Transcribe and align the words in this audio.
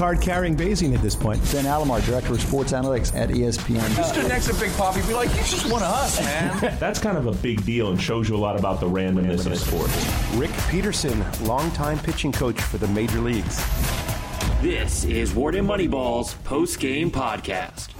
card 0.00 0.22
carrying 0.22 0.56
Bayesian 0.56 0.94
at 0.94 1.02
this 1.02 1.14
point. 1.14 1.42
Ben 1.52 1.66
Alamar, 1.66 2.02
Director 2.06 2.32
of 2.32 2.40
Sports 2.40 2.72
Analytics 2.72 3.14
at 3.14 3.28
ESPN. 3.28 3.98
You 3.98 4.04
stood 4.04 4.28
next 4.28 4.46
to 4.46 4.54
Big 4.54 4.70
Papi, 4.70 5.06
be 5.06 5.12
like, 5.12 5.28
he's 5.28 5.50
just 5.50 5.70
one 5.70 5.82
of 5.82 5.90
us, 5.90 6.18
man. 6.20 6.74
That's 6.80 6.98
kind 6.98 7.18
of 7.18 7.26
a 7.26 7.32
big 7.32 7.62
deal 7.66 7.90
and 7.90 8.00
shows 8.00 8.26
you 8.26 8.34
a 8.34 8.38
lot 8.38 8.58
about 8.58 8.80
the 8.80 8.86
randomness 8.86 9.44
of 9.44 9.58
sports. 9.58 10.34
Rick 10.36 10.52
Peterson, 10.70 11.22
longtime 11.42 11.98
pitching 11.98 12.32
coach 12.32 12.58
for 12.58 12.78
the 12.78 12.88
major 12.88 13.20
leagues. 13.20 13.62
This 14.62 15.04
is 15.04 15.34
Wharton 15.34 15.66
Moneyball's 15.66 16.32
post 16.44 16.80
game 16.80 17.10
podcast. 17.10 17.90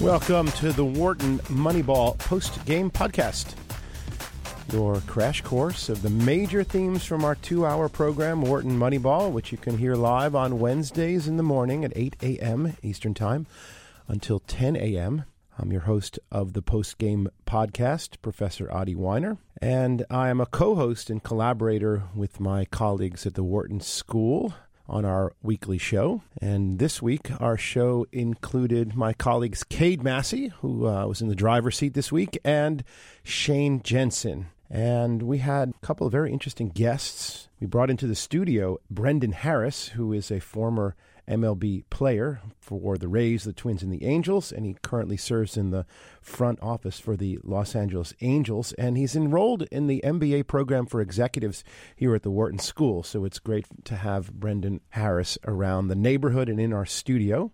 Welcome 0.00 0.52
to 0.52 0.72
the 0.72 0.84
Wharton 0.84 1.40
Moneyball 1.40 2.16
post 2.18 2.64
game 2.64 2.92
podcast. 2.92 3.56
Your 4.74 5.00
crash 5.02 5.40
course 5.40 5.88
of 5.88 6.02
the 6.02 6.10
major 6.10 6.64
themes 6.64 7.04
from 7.04 7.24
our 7.24 7.36
two 7.36 7.64
hour 7.64 7.88
program, 7.88 8.42
Wharton 8.42 8.76
Moneyball, 8.76 9.30
which 9.30 9.52
you 9.52 9.56
can 9.56 9.78
hear 9.78 9.94
live 9.94 10.34
on 10.34 10.58
Wednesdays 10.58 11.28
in 11.28 11.36
the 11.36 11.44
morning 11.44 11.84
at 11.84 11.92
8 11.94 12.16
a.m. 12.20 12.76
Eastern 12.82 13.14
Time 13.14 13.46
until 14.08 14.40
10 14.40 14.74
a.m. 14.74 15.26
I'm 15.56 15.70
your 15.70 15.82
host 15.82 16.18
of 16.32 16.54
the 16.54 16.60
post 16.60 16.98
game 16.98 17.28
podcast, 17.46 18.20
Professor 18.20 18.68
Adi 18.68 18.96
Wyner, 18.96 19.38
and 19.62 20.04
I 20.10 20.28
am 20.28 20.40
a 20.40 20.46
co 20.46 20.74
host 20.74 21.08
and 21.08 21.22
collaborator 21.22 22.02
with 22.12 22.40
my 22.40 22.64
colleagues 22.64 23.24
at 23.26 23.34
the 23.34 23.44
Wharton 23.44 23.78
School 23.78 24.54
on 24.88 25.04
our 25.04 25.34
weekly 25.40 25.78
show. 25.78 26.22
And 26.42 26.80
this 26.80 27.00
week, 27.00 27.30
our 27.40 27.56
show 27.56 28.06
included 28.10 28.96
my 28.96 29.12
colleagues 29.12 29.62
Cade 29.62 30.02
Massey, 30.02 30.48
who 30.62 30.88
uh, 30.88 31.06
was 31.06 31.22
in 31.22 31.28
the 31.28 31.36
driver's 31.36 31.76
seat 31.76 31.94
this 31.94 32.10
week, 32.10 32.40
and 32.44 32.82
Shane 33.22 33.80
Jensen. 33.80 34.46
And 34.70 35.22
we 35.22 35.38
had 35.38 35.70
a 35.70 35.86
couple 35.86 36.06
of 36.06 36.12
very 36.12 36.32
interesting 36.32 36.68
guests. 36.68 37.48
We 37.60 37.66
brought 37.66 37.90
into 37.90 38.06
the 38.06 38.14
studio 38.14 38.78
Brendan 38.90 39.32
Harris, 39.32 39.88
who 39.88 40.12
is 40.12 40.30
a 40.30 40.40
former 40.40 40.96
MLB 41.28 41.84
player 41.90 42.40
for 42.60 42.98
the 42.98 43.08
Rays, 43.08 43.44
the 43.44 43.52
Twins, 43.52 43.82
and 43.82 43.92
the 43.92 44.04
Angels, 44.04 44.52
and 44.52 44.66
he 44.66 44.76
currently 44.82 45.16
serves 45.16 45.56
in 45.56 45.70
the 45.70 45.86
front 46.20 46.58
office 46.62 46.98
for 46.98 47.16
the 47.16 47.38
Los 47.42 47.74
Angeles 47.74 48.14
Angels. 48.20 48.72
And 48.74 48.96
he's 48.96 49.16
enrolled 49.16 49.62
in 49.70 49.86
the 49.86 50.02
MBA 50.04 50.46
program 50.46 50.86
for 50.86 51.00
executives 51.00 51.64
here 51.96 52.14
at 52.14 52.22
the 52.22 52.30
Wharton 52.30 52.58
School. 52.58 53.02
So 53.02 53.24
it's 53.24 53.38
great 53.38 53.66
to 53.84 53.96
have 53.96 54.32
Brendan 54.32 54.80
Harris 54.90 55.38
around 55.46 55.88
the 55.88 55.94
neighborhood 55.94 56.48
and 56.48 56.60
in 56.60 56.72
our 56.72 56.86
studio. 56.86 57.52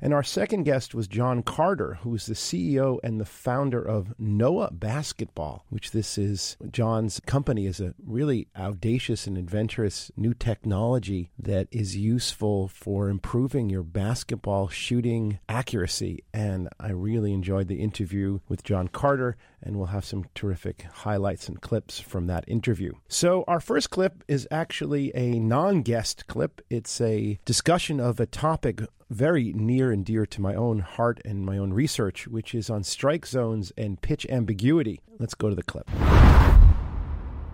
And 0.00 0.12
our 0.12 0.22
second 0.22 0.64
guest 0.64 0.94
was 0.94 1.08
John 1.08 1.42
Carter, 1.42 1.98
who 2.02 2.14
is 2.14 2.26
the 2.26 2.34
CEO 2.34 2.98
and 3.02 3.20
the 3.20 3.24
founder 3.24 3.82
of 3.82 4.14
Noah 4.18 4.70
Basketball, 4.72 5.64
which 5.70 5.90
this 5.90 6.18
is 6.18 6.56
John's 6.70 7.20
company 7.26 7.66
is 7.66 7.80
a 7.80 7.94
really 8.04 8.48
audacious 8.56 9.26
and 9.26 9.38
adventurous 9.38 10.10
new 10.16 10.34
technology 10.34 11.30
that 11.38 11.68
is 11.70 11.96
useful 11.96 12.68
for 12.68 13.08
improving 13.08 13.70
your 13.70 13.82
basketball 13.82 14.68
shooting 14.68 15.38
accuracy. 15.48 16.24
And 16.32 16.68
I 16.78 16.90
really 16.90 17.32
enjoyed 17.32 17.68
the 17.68 17.80
interview 17.80 18.40
with 18.48 18.64
John 18.64 18.88
Carter, 18.88 19.36
and 19.66 19.76
we'll 19.76 19.86
have 19.86 20.04
some 20.04 20.24
terrific 20.34 20.82
highlights 20.82 21.48
and 21.48 21.60
clips 21.60 21.98
from 21.98 22.28
that 22.28 22.44
interview. 22.46 22.92
So 23.08 23.44
our 23.48 23.60
first 23.60 23.90
clip 23.90 24.22
is 24.28 24.46
actually 24.50 25.10
a 25.14 25.38
non-guest 25.40 26.28
clip. 26.28 26.60
It's 26.70 27.00
a 27.00 27.38
discussion 27.44 27.98
of 27.98 28.20
a 28.20 28.26
topic 28.26 28.80
very 29.10 29.52
near 29.52 29.90
and 29.90 30.04
dear 30.04 30.24
to 30.26 30.40
my 30.40 30.54
own 30.54 30.80
heart 30.80 31.20
and 31.24 31.44
my 31.44 31.58
own 31.58 31.72
research, 31.72 32.26
which 32.26 32.54
is 32.54 32.70
on 32.70 32.84
strike 32.84 33.26
zones 33.26 33.72
and 33.76 34.00
pitch 34.00 34.26
ambiguity. 34.30 35.00
Let's 35.18 35.34
go 35.34 35.48
to 35.48 35.54
the 35.54 35.62
clip. 35.62 35.88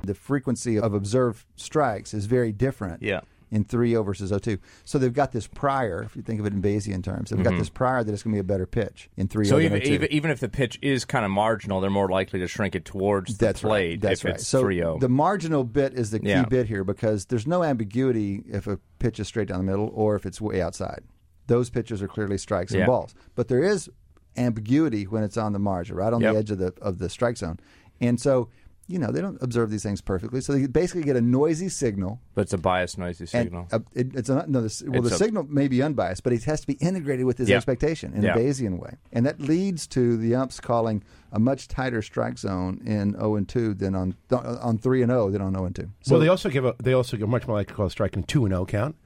The 0.05 0.15
frequency 0.15 0.79
of 0.79 0.95
observed 0.95 1.47
strikes 1.57 2.13
is 2.13 2.27
very 2.27 2.53
different. 2.53 3.03
Yeah. 3.03 3.21
In 3.53 3.67
3-0 3.67 4.03
versus 4.07 4.33
0-2. 4.33 4.59
So 4.85 4.99
they've 4.99 5.13
got 5.13 5.33
this 5.33 5.47
prior, 5.47 6.03
if 6.03 6.17
you 6.17 6.23
think 6.23 6.41
of 6.41 6.47
it 6.47 6.55
in 6.55 6.63
Bayesian 6.63 7.05
terms, 7.05 7.29
they've 7.29 7.43
got 7.45 7.51
mm-hmm. 7.51 7.59
this 7.59 7.69
prior 7.69 8.03
that 8.03 8.11
it's 8.11 8.23
going 8.23 8.33
to 8.33 8.37
be 8.37 8.41
a 8.41 8.45
better 8.45 8.65
pitch 8.65 9.11
in 9.19 9.29
3-0 9.29 9.47
So 9.47 9.57
oh 9.57 9.61
even, 9.61 9.79
0-2. 9.83 9.85
even 9.85 10.09
even 10.11 10.31
if 10.31 10.41
the 10.41 10.49
pitch 10.49 10.79
is 10.81 11.05
kind 11.05 11.23
of 11.23 11.31
marginal, 11.31 11.83
they're 11.83 11.91
more 11.91 12.09
likely 12.09 12.41
to 12.41 12.49
shrink 12.49 12.75
it 12.75 12.87
towards 12.87 13.37
the 13.37 13.45
That's 13.45 13.61
plate 13.61 13.91
right. 13.91 14.01
That's 14.01 14.21
if 14.21 14.25
right. 14.25 14.35
it's 14.37 14.49
so 14.49 14.65
3-0. 14.65 15.01
the 15.01 15.11
marginal 15.11 15.65
bit 15.65 15.93
is 15.93 16.13
the 16.13 16.21
key 16.21 16.31
Yeah. 16.31 16.47
bit 16.47 16.67
here 16.67 16.83
because 16.83 17.27
there's 17.27 17.47
no 17.47 17.63
ambiguity 17.63 18.43
if 18.49 18.67
a 18.67 18.79
pitch 18.99 19.21
is 19.21 19.29
straight 19.29 19.49
down 19.49 19.59
the 19.59 19.71
middle 19.71 19.91
or 19.93 20.17
if 20.17 20.25
it's 20.25 20.41
way 20.41 20.63
outside. 20.63 21.03
Those 21.47 21.69
pitches 21.69 22.01
are 22.03 22.09
clearly 22.09 22.39
strikes 22.39 22.73
Yeah. 22.73 22.81
and 22.81 22.87
balls. 22.87 23.15
But 23.35 23.49
there 23.49 23.63
is 23.63 23.91
ambiguity 24.39 25.05
when 25.05 25.23
it's 25.25 25.37
on 25.37 25.53
the 25.53 25.59
margin, 25.59 25.97
right 25.97 26.13
on 26.13 26.21
Yep. 26.23 26.33
the 26.33 26.39
edge 26.39 26.51
of 26.51 26.59
the 26.59 26.73
of 26.81 26.99
the 26.99 27.09
strike 27.11 27.37
zone. 27.37 27.59
And 28.01 28.19
so, 28.19 28.49
you 28.89 28.99
know, 28.99 29.11
they 29.13 29.21
don't 29.21 29.39
observe 29.41 29.71
these 29.71 29.83
things 29.83 30.01
perfectly. 30.01 30.41
So 30.41 30.53
they 30.53 30.67
basically 30.67 31.03
get 31.05 31.17
a 31.17 31.21
noisy 31.21 31.69
signal 31.69 32.21
but 32.35 32.43
it's 32.43 32.53
a 32.53 32.59
biased, 32.59 32.99
noisy 32.99 33.23
and 33.23 33.29
signal. 33.31 33.69
uh, 33.73 33.79
it, 33.95 34.15
it's 34.15 34.29
a, 34.29 34.45
no, 34.49 34.61
the, 34.63 34.85
well, 34.89 35.01
It's 35.01 35.09
the 35.11 35.15
a- 35.15 35.19
signal 35.19 35.45
may 35.45 35.69
be 35.69 35.83
unbiased, 35.83 36.23
but 36.25 36.33
it 36.33 36.45
has 36.45 36.61
to 36.63 36.67
be 36.67 36.75
integrated 36.75 37.25
with 37.27 37.39
his 37.39 37.49
Yeah. 37.49 37.57
expectation 37.57 38.13
in 38.15 38.23
Yeah. 38.23 38.35
a 38.35 38.39
Bayesian 38.39 38.79
way, 38.79 38.97
and 39.13 39.25
that 39.27 39.41
leads 39.41 39.87
to 39.89 40.17
the 40.17 40.35
umps 40.35 40.61
calling 40.61 41.03
a 41.31 41.39
much 41.39 41.69
tighter 41.69 42.03
strike 42.03 42.39
zone 42.39 42.81
in 42.85 43.13
0 43.13 43.37
and 43.37 43.49
2 43.49 43.75
than 43.75 43.95
on 43.95 44.15
on 44.31 44.79
3 44.79 45.03
and 45.03 45.11
0 45.11 45.31
than 45.31 45.41
on 45.41 45.55
0 45.55 45.65
and 45.67 45.77
2. 45.77 45.89
So 46.03 46.13
well, 46.15 46.21
they 46.21 46.29
also 46.29 46.49
give 46.51 46.65
a 46.65 46.75
they 46.83 46.93
also 46.93 47.17
give 47.17 47.29
much 47.29 47.47
more 47.47 47.57
like 47.57 47.69
to 47.69 47.75
call 47.75 47.87
a 47.87 47.91
strike 47.91 48.17
in 48.17 48.25
two 48.25 48.45
and 48.45 48.53
zero 48.53 48.67
count. 48.67 48.97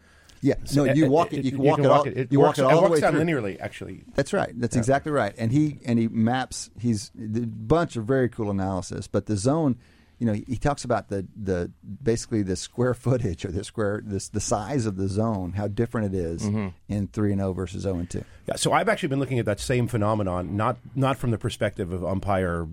Yeah, 0.41 0.55
no, 0.75 0.85
you 0.85 1.09
walk 1.09 1.33
it, 1.33 1.45
you 1.45 1.53
can 1.53 1.63
walk 1.63 1.79
it, 1.79 1.87
all, 1.87 2.07
you 2.07 2.41
works, 2.41 2.59
walk 2.59 2.59
it 2.59 2.65
all 2.65 2.83
the 2.83 2.91
way 2.91 3.01
down 3.01 3.13
through. 3.13 3.23
linearly. 3.23 3.61
Actually, 3.61 4.05
That's 4.15 4.33
right. 4.33 4.53
That's 4.55 4.77
exactly 4.77 5.13
right. 5.13 5.35
And 5.39 5.53
he 5.53 5.79
and 5.85 5.99
he 5.99 6.09
maps. 6.09 6.71
He's 6.79 7.11
a 7.17 7.41
bunch 7.41 7.97
of 7.97 8.05
very 8.05 8.29
cool 8.29 8.51
analysis. 8.51 9.07
But 9.07 9.27
the 9.27 9.37
zone, 9.37 9.77
you 10.19 10.27
know, 10.27 10.35
he, 10.35 10.45
he 10.47 10.57
talks 10.57 10.85
about 10.85 11.09
the 11.09 11.27
the 11.37 11.71
basically 12.03 12.43
the 12.43 12.57
square 12.57 12.95
footage 12.95 13.45
or 13.45 13.51
the 13.51 13.65
square 13.65 14.03
this 14.05 14.29
the 14.29 14.41
size 14.41 14.87
of 14.87 14.97
the 14.97 15.09
zone, 15.09 15.53
how 15.53 15.69
different 15.69 16.15
it 16.15 16.19
is 16.19 16.43
mm-hmm. 16.43 16.69
in 16.89 17.09
three 17.09 17.33
and 17.33 17.41
zero 17.41 17.53
versus 17.53 17.83
zero 17.83 17.97
and 17.97 18.11
two. 18.11 18.25
Yeah, 18.47 18.57
so 18.57 18.73
I've 18.73 18.89
actually 18.89 19.09
been 19.09 19.21
looking 19.21 19.39
at 19.39 19.47
that 19.47 19.61
same 19.61 19.89
phenomenon, 19.89 20.57
not 20.57 20.77
not 20.95 21.17
from 21.17 21.31
the 21.31 21.39
perspective 21.39 21.93
of 21.93 22.05
umpire 22.05 22.69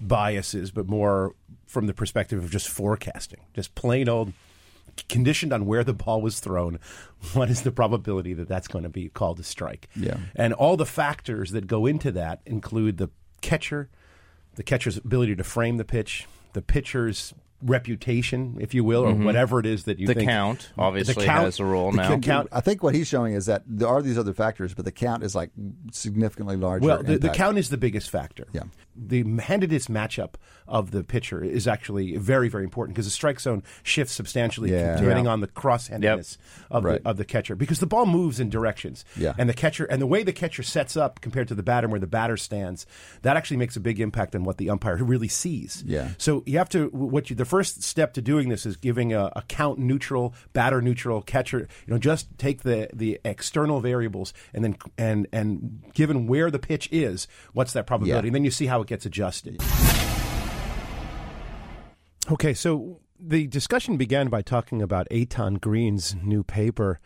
biases, 0.00 0.70
but 0.70 0.88
more 0.88 1.34
from 1.66 1.86
the 1.86 1.94
perspective 1.94 2.42
of 2.42 2.50
just 2.50 2.68
forecasting, 2.68 3.40
just 3.54 3.74
plain 3.74 4.08
old 4.08 4.32
conditioned 5.08 5.52
on 5.52 5.66
where 5.66 5.84
the 5.84 5.94
ball 5.94 6.20
was 6.22 6.40
thrown. 6.40 6.78
What 7.34 7.50
is 7.50 7.62
the 7.62 7.70
probability 7.70 8.34
that 8.34 8.48
that's 8.48 8.66
going 8.66 8.82
to 8.82 8.88
be 8.88 9.08
called 9.08 9.38
a 9.38 9.44
strike? 9.44 9.88
Yeah. 9.94 10.16
and 10.34 10.52
all 10.52 10.76
the 10.76 10.84
factors 10.84 11.52
that 11.52 11.68
go 11.68 11.86
into 11.86 12.10
that 12.10 12.40
include 12.44 12.98
the 12.98 13.10
catcher, 13.42 13.90
the 14.56 14.64
catcher's 14.64 14.96
ability 14.96 15.36
to 15.36 15.44
frame 15.44 15.76
the 15.76 15.84
pitch, 15.84 16.26
the 16.52 16.62
pitcher's 16.62 17.32
reputation, 17.62 18.58
if 18.60 18.74
you 18.74 18.84
will, 18.84 19.02
or 19.02 19.12
mm-hmm. 19.12 19.24
whatever 19.24 19.60
it 19.60 19.66
is 19.66 19.84
that 19.84 19.98
you 19.98 20.06
The 20.06 20.14
think. 20.14 20.28
count, 20.28 20.72
obviously, 20.76 21.14
the 21.14 21.24
count, 21.24 21.44
has 21.44 21.60
a 21.60 21.64
role 21.64 21.90
the 21.90 21.96
now. 21.98 22.18
count, 22.18 22.48
I 22.52 22.60
think 22.60 22.82
what 22.82 22.94
he's 22.94 23.06
showing 23.08 23.34
is 23.34 23.46
that 23.46 23.62
there 23.66 23.88
are 23.88 24.02
these 24.02 24.18
other 24.18 24.34
factors, 24.34 24.74
but 24.74 24.84
the 24.84 24.92
count 24.92 25.22
is 25.22 25.34
like 25.34 25.50
significantly 25.90 26.56
larger. 26.56 26.86
Well, 26.86 27.02
the, 27.02 27.18
the 27.18 27.30
count 27.30 27.58
is 27.58 27.68
the 27.68 27.76
biggest 27.76 28.10
factor. 28.10 28.46
Yeah. 28.52 28.64
The 28.94 29.24
handedness 29.40 29.86
matchup 29.86 30.34
of 30.68 30.90
the 30.90 31.02
pitcher 31.02 31.42
is 31.42 31.66
actually 31.66 32.16
very, 32.16 32.48
very 32.48 32.64
important 32.64 32.94
because 32.94 33.06
the 33.06 33.10
strike 33.10 33.40
zone 33.40 33.62
shifts 33.82 34.14
substantially 34.14 34.70
Yeah. 34.70 34.96
depending 34.96 35.24
Yeah. 35.24 35.32
on 35.32 35.40
the 35.40 35.46
cross-handedness 35.46 36.38
of, 36.70 36.84
Right. 36.84 37.02
the, 37.02 37.08
of 37.08 37.16
the 37.16 37.24
catcher 37.24 37.54
because 37.54 37.80
the 37.80 37.86
ball 37.86 38.06
moves 38.06 38.38
in 38.40 38.50
directions. 38.50 39.04
Yeah. 39.16 39.34
And 39.38 39.48
the 39.48 39.54
catcher 39.54 39.84
and 39.84 40.00
the 40.00 40.06
way 40.06 40.22
the 40.22 40.32
catcher 40.32 40.62
sets 40.62 40.96
up 40.96 41.20
compared 41.20 41.48
to 41.48 41.54
the 41.54 41.62
batter 41.62 41.86
and 41.86 41.92
where 41.92 42.00
the 42.00 42.06
batter 42.06 42.36
stands, 42.36 42.86
that 43.22 43.36
actually 43.36 43.56
makes 43.56 43.76
a 43.76 43.80
big 43.80 44.00
impact 44.00 44.34
on 44.34 44.44
what 44.44 44.58
the 44.58 44.70
umpire 44.70 44.96
really 44.96 45.28
sees. 45.28 45.82
Yeah. 45.86 46.08
So 46.18 46.42
you 46.46 46.58
have 46.58 46.68
to 46.70 46.88
what 46.88 47.30
you 47.30 47.36
the 47.36 47.44
first 47.52 47.82
step 47.82 48.14
to 48.14 48.22
doing 48.22 48.48
this 48.48 48.64
is 48.64 48.78
giving 48.78 49.12
a, 49.12 49.30
a 49.36 49.42
count 49.46 49.78
neutral, 49.78 50.34
batter 50.54 50.80
neutral, 50.80 51.20
catcher. 51.20 51.68
You 51.86 51.92
know, 51.92 51.98
just 51.98 52.38
take 52.38 52.62
the 52.62 52.88
the 52.94 53.20
external 53.26 53.80
variables 53.80 54.32
and 54.54 54.64
then 54.64 54.76
and 54.96 55.26
and 55.34 55.82
given 55.92 56.26
where 56.26 56.50
the 56.50 56.58
pitch 56.58 56.88
is, 56.90 57.28
what's 57.52 57.74
that 57.74 57.86
probability, 57.86 58.24
Yeah. 58.24 58.28
and 58.28 58.34
then 58.36 58.44
you 58.44 58.50
see 58.50 58.64
how 58.64 58.80
it 58.80 58.88
gets 58.88 59.04
adjusted. 59.04 59.60
Okay, 62.30 62.54
so 62.54 63.00
the 63.20 63.46
discussion 63.48 63.98
began 63.98 64.28
by 64.28 64.40
talking 64.40 64.80
about 64.80 65.06
Etan 65.10 65.60
Green's 65.60 66.14
new 66.22 66.42
paper, 66.42 67.00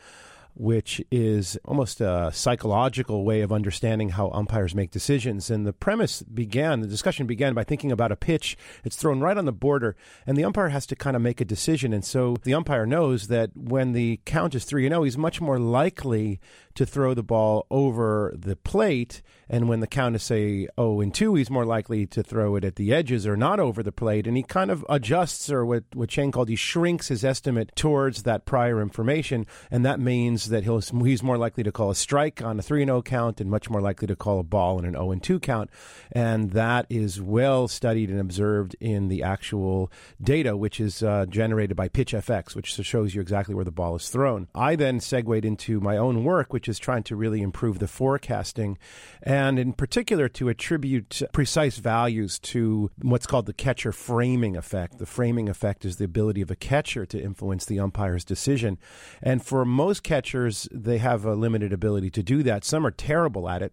which 0.56 1.02
is 1.10 1.58
almost 1.64 2.00
a 2.00 2.30
psychological 2.32 3.24
way 3.24 3.42
of 3.42 3.52
understanding 3.52 4.10
how 4.10 4.30
umpires 4.30 4.74
make 4.74 4.90
decisions. 4.90 5.50
And 5.50 5.66
the 5.66 5.72
premise 5.72 6.22
began, 6.22 6.80
the 6.80 6.86
discussion 6.86 7.26
began 7.26 7.54
by 7.54 7.64
thinking 7.64 7.92
about 7.92 8.10
a 8.10 8.16
pitch. 8.16 8.56
It's 8.84 8.96
thrown 8.96 9.20
right 9.20 9.36
on 9.36 9.44
the 9.44 9.52
border, 9.52 9.96
and 10.26 10.36
the 10.36 10.44
umpire 10.44 10.70
has 10.70 10.86
to 10.86 10.96
kind 10.96 11.14
of 11.14 11.22
make 11.22 11.40
a 11.40 11.44
decision. 11.44 11.92
And 11.92 12.04
so 12.04 12.36
the 12.42 12.54
umpire 12.54 12.86
knows 12.86 13.28
that 13.28 13.50
when 13.54 13.92
the 13.92 14.20
count 14.24 14.54
is 14.54 14.64
3 14.64 14.86
and 14.86 14.92
0, 14.92 15.02
he's 15.02 15.18
much 15.18 15.40
more 15.40 15.58
likely 15.58 16.40
to 16.74 16.86
throw 16.86 17.14
the 17.14 17.22
ball 17.22 17.66
over 17.70 18.34
the 18.36 18.56
plate 18.56 19.22
And 19.48 19.68
when 19.68 19.80
the 19.80 19.86
count 19.86 20.16
is, 20.16 20.24
say, 20.24 20.66
0 20.78 21.00
and 21.00 21.14
2, 21.14 21.36
he's 21.36 21.50
more 21.50 21.64
likely 21.64 22.06
to 22.06 22.22
throw 22.22 22.56
it 22.56 22.64
at 22.64 22.76
the 22.76 22.92
edges 22.92 23.26
or 23.26 23.36
not 23.36 23.60
over 23.60 23.82
the 23.82 23.92
plate. 23.92 24.26
And 24.26 24.36
he 24.36 24.42
kind 24.42 24.70
of 24.70 24.84
adjusts, 24.88 25.50
or 25.50 25.64
what, 25.64 25.84
what 25.94 26.10
Shane 26.10 26.32
called, 26.32 26.48
he 26.48 26.56
shrinks 26.56 27.08
his 27.08 27.24
estimate 27.24 27.74
towards 27.76 28.24
that 28.24 28.44
prior 28.44 28.82
information. 28.82 29.46
And 29.70 29.84
that 29.84 30.00
means 30.00 30.45
that 30.48 30.64
he'll, 30.64 30.80
he's 30.80 31.22
more 31.22 31.38
likely 31.38 31.62
to 31.62 31.72
call 31.72 31.90
a 31.90 31.94
strike 31.94 32.42
on 32.42 32.58
a 32.58 32.62
3 32.62 32.84
0 32.84 33.02
count 33.02 33.40
and 33.40 33.50
much 33.50 33.68
more 33.70 33.80
likely 33.80 34.06
to 34.06 34.16
call 34.16 34.38
a 34.38 34.44
ball 34.44 34.78
in 34.78 34.84
an 34.84 34.92
0 34.92 35.12
and 35.12 35.22
2 35.22 35.40
count. 35.40 35.70
And 36.12 36.50
that 36.52 36.86
is 36.88 37.20
well 37.20 37.68
studied 37.68 38.10
and 38.10 38.20
observed 38.20 38.76
in 38.80 39.08
the 39.08 39.22
actual 39.22 39.90
data, 40.22 40.56
which 40.56 40.80
is 40.80 41.02
uh, 41.02 41.26
generated 41.26 41.76
by 41.76 41.88
PitchFX, 41.88 42.54
which 42.54 42.74
shows 42.74 43.14
you 43.14 43.20
exactly 43.20 43.54
where 43.54 43.64
the 43.64 43.70
ball 43.70 43.96
is 43.96 44.08
thrown. 44.08 44.48
I 44.54 44.76
then 44.76 45.00
segued 45.00 45.44
into 45.44 45.80
my 45.80 45.96
own 45.96 46.24
work, 46.24 46.52
which 46.52 46.68
is 46.68 46.78
trying 46.78 47.02
to 47.04 47.16
really 47.16 47.42
improve 47.42 47.78
the 47.78 47.88
forecasting 47.88 48.78
and 49.22 49.58
in 49.58 49.72
particular 49.72 50.28
to 50.28 50.48
attribute 50.48 51.22
precise 51.32 51.78
values 51.78 52.38
to 52.38 52.90
what's 53.02 53.26
called 53.26 53.46
the 53.46 53.52
catcher 53.52 53.92
framing 53.92 54.56
effect. 54.56 54.98
The 54.98 55.06
framing 55.06 55.48
effect 55.48 55.84
is 55.84 55.96
the 55.96 56.04
ability 56.04 56.42
of 56.42 56.50
a 56.50 56.56
catcher 56.56 57.06
to 57.06 57.20
influence 57.20 57.64
the 57.64 57.80
umpire's 57.80 58.24
decision. 58.24 58.78
And 59.22 59.44
for 59.44 59.64
most 59.64 60.02
catchers, 60.02 60.35
they 60.72 60.98
have 60.98 61.24
a 61.24 61.34
limited 61.34 61.72
ability 61.72 62.10
to 62.10 62.22
do 62.22 62.42
that. 62.44 62.64
Some 62.64 62.86
are 62.86 62.90
terrible 62.90 63.48
at 63.48 63.62
it 63.62 63.72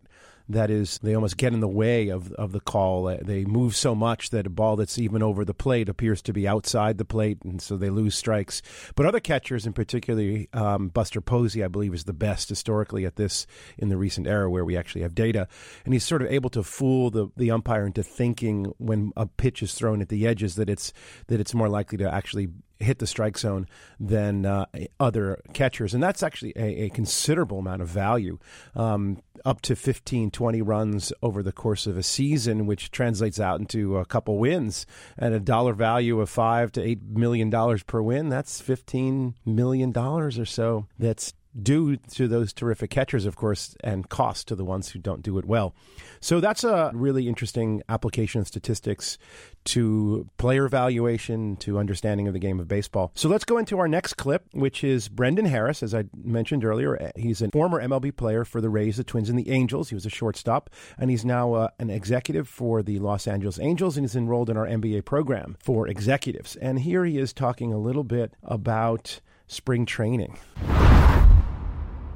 that 0.49 0.69
is 0.69 0.99
they 1.01 1.15
almost 1.15 1.37
get 1.37 1.53
in 1.53 1.59
the 1.59 1.67
way 1.67 2.09
of, 2.09 2.31
of 2.33 2.51
the 2.51 2.59
call. 2.59 3.07
Uh, 3.07 3.17
They 3.21 3.45
move 3.45 3.75
so 3.75 3.95
much 3.95 4.29
that 4.31 4.47
a 4.47 4.49
ball 4.49 4.75
that's 4.75 4.99
even 4.99 5.23
over 5.23 5.45
the 5.45 5.53
plate 5.53 5.89
appears 5.89 6.21
to 6.23 6.33
be 6.33 6.47
outside 6.47 6.97
the 6.97 7.05
plate, 7.05 7.37
and 7.43 7.61
so 7.61 7.77
they 7.77 7.89
lose 7.89 8.15
strikes. 8.15 8.61
But 8.95 9.05
other 9.05 9.19
catchers, 9.19 9.65
in 9.65 9.73
particular, 9.73 10.45
um, 10.53 10.89
Buster 10.89 11.21
Posey, 11.21 11.63
I 11.63 11.67
believe, 11.67 11.93
is 11.93 12.03
the 12.03 12.13
best 12.13 12.49
historically 12.49 13.05
at 13.05 13.15
this 13.15 13.47
in 13.77 13.89
the 13.89 13.97
recent 13.97 14.27
era 14.27 14.49
where 14.49 14.65
we 14.65 14.77
actually 14.77 15.01
have 15.01 15.15
data, 15.15 15.47
and 15.85 15.93
he's 15.93 16.03
sort 16.03 16.21
of 16.21 16.31
able 16.31 16.49
to 16.51 16.63
fool 16.63 17.09
the, 17.09 17.29
the 17.37 17.51
umpire 17.51 17.85
into 17.85 18.03
thinking 18.03 18.73
when 18.77 19.11
a 19.15 19.25
pitch 19.25 19.63
is 19.63 19.73
thrown 19.73 20.01
at 20.01 20.09
the 20.09 20.27
edges 20.27 20.55
that 20.55 20.69
it's 20.69 20.91
that 21.27 21.39
it's 21.39 21.53
more 21.53 21.69
likely 21.69 21.97
to 21.97 22.13
actually 22.13 22.49
hit 22.83 22.99
the 22.99 23.07
strike 23.07 23.37
zone 23.37 23.67
than 23.99 24.45
uh, 24.45 24.65
other 24.99 25.41
catchers. 25.53 25.93
And 25.93 26.03
that's 26.03 26.23
actually 26.23 26.53
a, 26.55 26.85
a 26.85 26.89
considerable 26.89 27.59
amount 27.59 27.81
of 27.81 27.87
value, 27.87 28.39
um, 28.75 29.21
up 29.45 29.61
to 29.61 29.75
15, 29.75 30.31
20 30.31 30.61
runs 30.61 31.13
over 31.21 31.41
the 31.41 31.51
course 31.51 31.87
of 31.87 31.97
a 31.97 32.03
season, 32.03 32.65
which 32.65 32.91
translates 32.91 33.39
out 33.39 33.59
into 33.59 33.97
a 33.97 34.05
couple 34.05 34.37
wins 34.37 34.85
and 35.17 35.33
a 35.33 35.39
dollar 35.39 35.73
value 35.73 36.19
of 36.21 36.29
five 36.29 36.71
to 36.73 36.81
eight 36.81 37.01
million 37.03 37.49
dollars 37.49 37.83
per 37.83 38.01
win. 38.01 38.29
That's 38.29 38.61
$15 38.61 39.33
million 39.45 39.97
or 39.97 40.45
so. 40.45 40.87
That's 40.97 41.33
due 41.61 41.97
to 41.97 42.27
those 42.27 42.53
terrific 42.53 42.89
catchers, 42.89 43.25
of 43.25 43.35
course, 43.35 43.75
and 43.83 44.09
cost 44.09 44.47
to 44.47 44.55
the 44.55 44.65
ones 44.65 44.89
who 44.89 44.99
don't 44.99 45.21
do 45.21 45.37
it 45.37 45.45
well. 45.45 45.75
So 46.19 46.39
that's 46.39 46.63
a 46.63 46.91
really 46.93 47.27
interesting 47.27 47.83
application 47.89 48.41
of 48.41 48.47
statistics 48.47 49.17
to 49.65 50.27
player 50.37 50.65
evaluation, 50.65 51.55
to 51.57 51.77
understanding 51.77 52.27
of 52.27 52.33
the 52.33 52.39
game 52.39 52.59
of 52.59 52.67
baseball. 52.67 53.11
So 53.15 53.29
let's 53.29 53.45
go 53.45 53.57
into 53.57 53.77
our 53.79 53.87
next 53.87 54.15
clip, 54.15 54.45
which 54.51 54.83
is 54.83 55.07
Brendan 55.09 55.45
Harris. 55.45 55.83
As 55.83 55.93
I 55.93 56.05
mentioned 56.15 56.65
earlier, 56.65 57.11
he's 57.15 57.41
a 57.41 57.49
former 57.49 57.81
MLB 57.81 58.15
player 58.15 58.45
for 58.45 58.61
the 58.61 58.69
Rays, 58.69 58.97
the 58.97 59.03
Twins, 59.03 59.29
and 59.29 59.37
the 59.37 59.49
Angels. 59.49 59.89
He 59.89 59.95
was 59.95 60.05
a 60.05 60.09
shortstop, 60.09 60.69
and 60.97 61.09
he's 61.09 61.25
now 61.25 61.53
uh, 61.53 61.67
an 61.79 61.89
executive 61.89 62.47
for 62.47 62.81
the 62.83 62.99
Los 62.99 63.27
Angeles 63.27 63.59
Angels, 63.59 63.97
and 63.97 64.03
he's 64.03 64.15
enrolled 64.15 64.49
in 64.49 64.57
our 64.57 64.67
MBA 64.67 65.05
program 65.05 65.57
for 65.63 65.87
executives. 65.87 66.55
And 66.57 66.79
here 66.79 67.05
he 67.05 67.17
is 67.17 67.33
talking 67.33 67.71
a 67.71 67.77
little 67.77 68.03
bit 68.03 68.33
about 68.43 69.19
spring 69.47 69.85
training. 69.85 70.37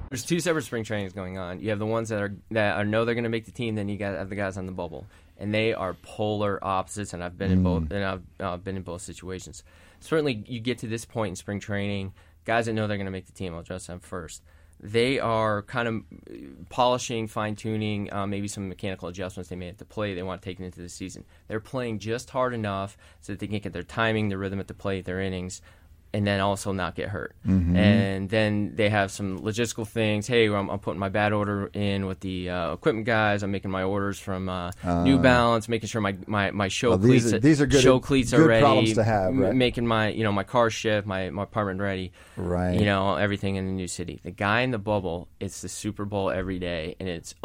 There's 0.10 0.24
two 0.24 0.40
separate 0.40 0.64
spring 0.64 0.84
trainings 0.84 1.14
going 1.14 1.38
on. 1.38 1.60
You 1.60 1.70
have 1.72 1.80
the 1.80 1.86
ones 1.86 2.10
that 2.10 2.22
are 2.22 2.34
that 2.52 2.78
are 2.78 2.86
know 2.86 3.06
they're 3.06 3.16
going 3.16 3.24
to 3.24 3.30
make 3.30 3.46
the 3.46 3.52
team. 3.52 3.76
Then 3.76 3.90
you 3.90 3.98
got 3.98 4.16
have 4.16 4.30
the 4.30 4.36
guys 4.36 4.58
on 4.58 4.66
the 4.66 4.72
bubble, 4.72 5.06
and 5.38 5.54
they 5.54 5.74
are 5.74 5.94
polar 5.96 6.64
opposites. 6.64 7.14
And 7.14 7.24
I've 7.24 7.38
been 7.38 7.52
in 7.52 7.64
both, 7.64 7.92
and 7.92 8.04
I've 8.04 8.24
uh, 8.40 8.58
been 8.58 8.78
in 8.78 8.84
both 8.84 9.02
situations. 9.02 9.64
Certainly, 10.00 10.44
you 10.48 10.60
get 10.60 10.78
to 10.80 10.88
this 10.88 11.06
point 11.06 11.32
in 11.32 11.36
spring 11.36 11.60
training, 11.60 12.14
guys 12.46 12.68
that 12.68 12.74
know 12.74 12.88
they're 12.88 12.98
going 12.98 13.06
to 13.06 13.12
make 13.12 13.26
the 13.26 13.34
team. 13.34 13.54
I'll 13.54 13.62
address 13.62 13.88
them 13.88 14.00
first. 14.00 14.44
They 14.80 15.20
are 15.20 15.64
kind 15.64 15.88
of 15.88 16.04
polishing, 16.70 17.28
fine 17.28 17.56
tuning, 17.56 18.14
uh, 18.14 18.28
maybe 18.28 18.48
some 18.48 18.70
mechanical 18.70 19.08
adjustments 19.08 19.50
they 19.50 19.56
may 19.56 19.66
have 19.66 19.78
to 19.78 19.86
play. 19.86 20.14
They 20.14 20.22
want 20.22 20.44
taken 20.44 20.64
into 20.66 20.82
the 20.82 20.90
season. 20.90 21.26
They're 21.48 21.60
playing 21.60 21.98
just 21.98 22.30
hard 22.30 22.54
enough 22.54 22.96
so 23.22 23.34
that 23.34 23.40
they 23.40 23.48
can 23.48 23.58
get 23.58 23.74
their 23.74 23.82
timing, 23.82 24.30
their 24.30 24.38
rhythm 24.38 24.60
at 24.60 24.68
the 24.68 24.76
plate, 24.76 25.06
their 25.06 25.20
innings, 25.20 25.62
and 26.14 26.26
then 26.26 26.40
also 26.40 26.72
not 26.72 26.96
get 26.96 27.10
hurt. 27.10 27.36
And 27.46 28.30
then 28.30 28.76
they 28.76 28.90
have 28.90 29.12
some 29.12 29.40
logistical 29.40 29.88
things. 29.88 30.26
Hey, 30.28 30.48
I'm, 30.48 30.70
I'm 30.70 30.80
putting 30.80 31.00
my 31.00 31.10
bad 31.10 31.34
order 31.34 31.68
in 31.74 32.06
with 32.06 32.20
the 32.22 32.50
uh, 32.50 32.74
equipment 32.74 33.06
guys. 33.06 33.44
I'm 33.44 33.52
making 33.52 33.72
my 33.72 33.84
orders 33.84 34.18
from 34.20 34.50
uh, 34.50 34.72
New 35.04 35.20
Balance, 35.20 35.68
making 35.70 35.88
sure 35.90 36.02
my 36.02 36.16
my, 36.26 36.52
my 36.52 36.68
show 36.70 36.90
Well, 36.90 36.98
these 37.00 37.24
cleats 37.24 37.34
are- 37.34 37.40
these 37.40 37.62
are 37.62 37.66
good- 37.68 37.82
show 37.84 38.00
cleats 38.00 38.34
are 38.34 38.48
ready. 38.48 38.62
problems 38.62 38.94
to 38.94 39.04
have, 39.04 39.28
m- 39.30 39.58
Making 39.58 39.86
my 39.88 40.10
you 40.10 40.24
know 40.24 40.32
my 40.32 40.44
car 40.44 40.70
shift, 40.70 41.06
my 41.06 41.30
my 41.30 41.44
apartment 41.44 41.82
ready. 41.82 42.12
Right. 42.36 42.80
You 42.80 42.86
know 42.86 43.16
everything 43.16 43.56
in 43.58 43.66
the 43.66 43.74
new 43.74 43.88
city. 43.88 44.20
The 44.24 44.32
guy 44.32 44.62
in 44.62 44.72
the 44.72 44.80
bubble, 44.80 45.28
it's 45.40 45.62
the 45.62 45.70
Super 45.70 46.06
Bowl 46.06 46.30
every 46.32 46.60
day, 46.60 46.96
and 47.00 47.08
it's 47.10 47.36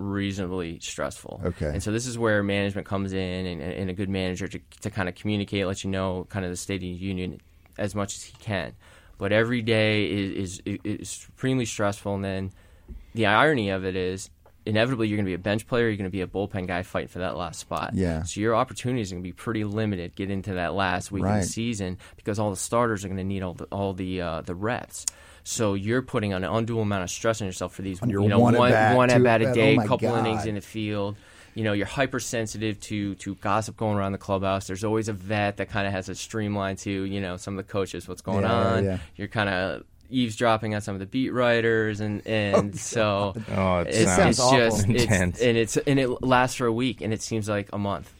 unreasonably 0.00 0.78
stressful. 0.80 1.40
Okay. 1.44 1.68
And 1.68 1.82
so 1.82 1.92
this 1.92 2.06
is 2.06 2.18
where 2.18 2.42
management 2.42 2.86
comes 2.86 3.12
in, 3.12 3.46
and, 3.46 3.60
and 3.62 3.90
a 3.90 3.94
good 3.94 4.08
manager 4.08 4.48
to 4.48 4.58
to 4.82 4.90
kind 4.90 5.08
of 5.08 5.14
communicate, 5.14 5.66
let 5.66 5.84
you 5.84 5.90
know 5.90 6.26
kind 6.28 6.44
of 6.44 6.50
the 6.50 6.56
state 6.56 6.76
of 6.76 6.80
the 6.82 6.86
union 6.88 7.40
as 7.78 7.94
much 7.94 8.16
as 8.16 8.22
he 8.24 8.34
can. 8.38 8.74
But 9.18 9.32
every 9.32 9.62
day 9.62 10.10
is 10.10 10.60
is, 10.66 10.78
is 10.84 11.08
supremely 11.10 11.64
stressful, 11.64 12.14
and 12.14 12.24
then 12.24 12.52
the 13.14 13.26
irony 13.26 13.70
of 13.70 13.84
it 13.84 13.96
is. 13.96 14.30
Inevitably, 14.68 15.06
you're 15.06 15.16
going 15.16 15.26
to 15.26 15.30
be 15.30 15.34
a 15.34 15.38
bench 15.38 15.68
player. 15.68 15.86
You're 15.86 15.96
going 15.96 16.10
to 16.10 16.12
be 16.12 16.22
a 16.22 16.26
bullpen 16.26 16.66
guy 16.66 16.82
fighting 16.82 17.06
for 17.06 17.20
that 17.20 17.36
last 17.36 17.60
spot. 17.60 17.92
Yeah. 17.94 18.24
So 18.24 18.40
your 18.40 18.56
opportunities 18.56 19.12
are 19.12 19.14
going 19.14 19.22
to 19.22 19.28
be 19.28 19.32
pretty 19.32 19.62
limited. 19.62 20.16
Get 20.16 20.28
into 20.28 20.54
that 20.54 20.74
last 20.74 21.12
week 21.12 21.22
of 21.22 21.28
the 21.42 21.46
season 21.46 21.98
because 22.16 22.40
all 22.40 22.50
the 22.50 22.56
starters 22.56 23.04
are 23.04 23.08
going 23.08 23.18
to 23.18 23.22
need 23.24 23.44
all 23.44 23.54
the 23.54 23.66
all 23.66 23.92
the 23.92 24.20
uh, 24.20 24.40
the 24.40 24.56
reps. 24.56 25.06
So 25.44 25.74
you're 25.74 26.02
putting 26.02 26.34
on 26.34 26.42
an 26.42 26.50
undue 26.52 26.80
amount 26.80 27.04
of 27.04 27.10
stress 27.10 27.40
on 27.40 27.46
yourself 27.46 27.74
for 27.74 27.82
these 27.82 28.02
On 28.02 28.10
you 28.10 28.28
know 28.28 28.40
one 28.40 28.56
one, 28.56 28.72
at-bat, 28.72 28.96
one 28.96 29.08
two 29.10 29.14
at 29.14 29.22
bat 29.22 29.42
a 29.42 29.54
day, 29.54 29.78
Oh 29.78 29.86
couple 29.86 30.10
God. 30.10 30.26
innings 30.26 30.46
in 30.46 30.56
the 30.56 30.60
field. 30.60 31.16
You 31.56 31.64
know 31.64 31.72
you're 31.72 31.86
hypersensitive 31.86 32.78
to 32.80 33.14
to 33.16 33.34
gossip 33.36 33.76
going 33.76 33.96
around 33.96 34.12
the 34.12 34.18
clubhouse. 34.18 34.68
There's 34.68 34.84
always 34.84 35.08
a 35.08 35.12
vet 35.14 35.56
that 35.56 35.68
kind 35.70 35.86
of 35.88 35.92
has 35.92 36.08
a 36.08 36.14
streamline 36.14 36.76
to 36.76 36.90
you 36.90 37.20
know 37.20 37.36
some 37.38 37.58
of 37.58 37.66
the 37.66 37.72
coaches 37.72 38.06
what's 38.06 38.20
going 38.22 38.42
Yeah, 38.42 38.52
on. 38.52 38.84
yeah. 38.84 38.98
You're 39.16 39.28
kind 39.28 39.48
of 39.48 39.82
eavesdropping 40.08 40.72
on 40.74 40.80
some 40.82 40.94
of 40.94 41.00
the 41.00 41.06
beat 41.06 41.30
writers 41.30 42.00
and 42.00 42.24
and 42.26 42.72
oh, 42.74 42.76
so 42.76 43.34
Oh, 43.50 43.78
it 43.78 43.88
it's, 43.88 44.14
sounds 44.14 44.38
it's 44.38 44.50
just 44.50 44.80
awful. 44.82 44.94
it's, 44.96 45.40
and 45.40 45.56
it's 45.56 45.76
and 45.78 45.98
it 45.98 46.22
lasts 46.22 46.56
for 46.56 46.66
a 46.66 46.72
week 46.72 47.00
and 47.00 47.12
it 47.12 47.22
seems 47.22 47.48
like 47.48 47.68
a 47.72 47.78
month. 47.78 48.12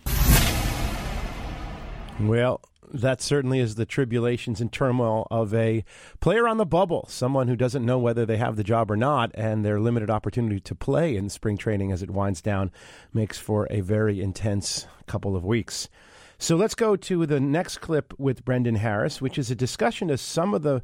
Well, 2.19 2.61
that 2.93 3.21
certainly 3.21 3.61
is 3.61 3.75
the 3.75 3.87
tribulations 3.87 4.61
and 4.61 4.73
turmoil 4.73 5.27
of 5.31 5.55
a 5.55 5.85
player 6.21 6.47
on 6.49 6.57
the 6.57 6.67
bubble, 6.67 7.07
someone 7.09 7.49
who 7.49 7.57
doesn't 7.57 7.85
know 7.85 7.99
whether 7.99 8.27
they 8.27 8.37
have 8.37 8.57
the 8.57 8.65
job 8.65 8.91
or 8.91 8.97
not, 8.97 9.31
and 9.35 9.65
their 9.65 9.81
limited 9.81 10.11
opportunity 10.11 10.61
to 10.61 10.75
play 10.75 11.17
in 11.17 11.29
spring 11.29 11.57
training 11.57 11.93
as 11.93 12.03
it 12.03 12.11
winds 12.11 12.41
down 12.41 12.71
makes 13.13 13.39
for 13.39 13.67
a 13.71 13.81
very 13.81 14.21
intense 14.21 14.87
couple 15.07 15.37
of 15.37 15.45
weeks. 15.45 15.89
So 16.39 16.57
let's 16.57 16.75
go 16.75 16.97
to 16.97 17.25
the 17.25 17.41
next 17.41 17.79
clip 17.79 18.13
with 18.19 18.45
Brendan 18.45 18.77
Harris, 18.77 19.23
which 19.23 19.39
is 19.39 19.51
a 19.51 19.55
discussion 19.55 20.11
of 20.11 20.21
some 20.21 20.53
of 20.53 20.63
the 20.63 20.83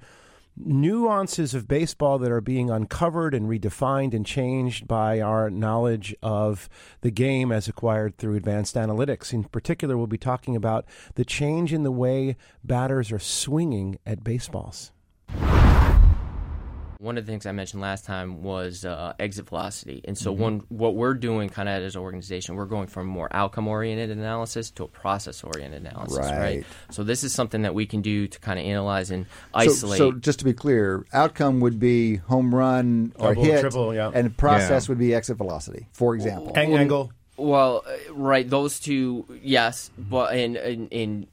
nuances 0.57 1.55
of 1.55 1.69
baseball 1.69 2.19
that 2.19 2.31
are 2.31 2.41
being 2.41 2.71
uncovered 2.71 3.35
and 3.35 3.49
redefined 3.49 4.15
and 4.15 4.27
changed 4.27 4.87
by 4.87 5.21
our 5.21 5.51
knowledge 5.51 6.15
of 6.23 6.69
the 7.01 7.11
game 7.11 7.51
as 7.51 7.69
acquired 7.69 8.17
through 8.17 8.37
advanced 8.37 8.75
analytics. 8.75 9.33
In 9.33 9.45
particular, 9.45 9.97
we'll 9.97 10.07
be 10.07 10.19
talking 10.19 10.57
about 10.57 10.85
the 11.15 11.25
change 11.25 11.73
in 11.73 11.83
the 11.83 11.93
way 11.93 12.37
batters 12.63 13.11
are 13.11 13.19
swinging 13.19 13.99
at 14.07 14.25
baseballs. 14.25 14.93
One 17.03 17.19
of 17.19 17.27
the 17.27 17.33
things 17.33 17.47
I 17.47 17.53
mentioned 17.53 17.83
last 17.83 18.05
time 18.05 18.43
was 18.45 18.85
uh, 18.85 19.13
exit 19.19 19.49
velocity, 19.49 20.01
and 20.05 20.17
Mm-hmm. 20.17 20.23
so 20.25 20.31
one 20.33 20.63
what 20.69 20.95
we're 20.95 21.15
doing 21.15 21.49
kind 21.49 21.69
of 21.69 21.83
as 21.83 21.97
an 21.97 22.03
organization, 22.03 22.55
we're 22.55 22.67
going 22.67 22.87
from 22.87 23.07
more 23.09 23.29
outcome 23.33 23.67
oriented 23.67 24.11
analysis 24.17 24.71
to 24.73 24.85
a 24.85 24.89
process 24.89 25.43
oriented 25.43 25.83
analysis, 25.85 26.19
right. 26.19 26.39
Right. 26.39 26.65
So 26.91 27.03
this 27.03 27.25
is 27.25 27.33
something 27.33 27.63
that 27.63 27.75
we 27.75 27.87
can 27.87 28.03
do 28.03 28.29
to 28.29 28.39
kind 28.39 28.59
of 28.59 28.65
analyze 28.65 29.11
and 29.11 29.27
So, 29.27 29.31
isolate. 29.55 29.99
so 29.99 30.13
just 30.13 30.39
to 30.39 30.45
be 30.45 30.53
clear, 30.53 31.05
outcome 31.13 31.59
would 31.61 31.81
be 31.81 32.17
home 32.17 32.55
run 32.55 33.13
or 33.19 33.35
Double, 33.35 33.45
hit, 33.45 33.61
triple, 33.63 33.95
yeah. 33.95 34.11
and 34.15 34.37
process 34.37 34.87
Yeah. 34.87 34.93
would 34.93 34.99
be 34.99 35.13
exit 35.15 35.37
velocity, 35.39 35.89
for 35.93 36.15
example. 36.15 36.53
Ang- 36.55 36.77
angle. 36.77 37.11
Well, 37.37 37.83
uh, 37.87 38.15
right, 38.15 38.49
those 38.49 38.79
two, 38.79 39.27
yes, 39.43 39.91
but 39.99 40.37
in 40.37 40.55
in, 40.55 40.89
in 40.89 41.27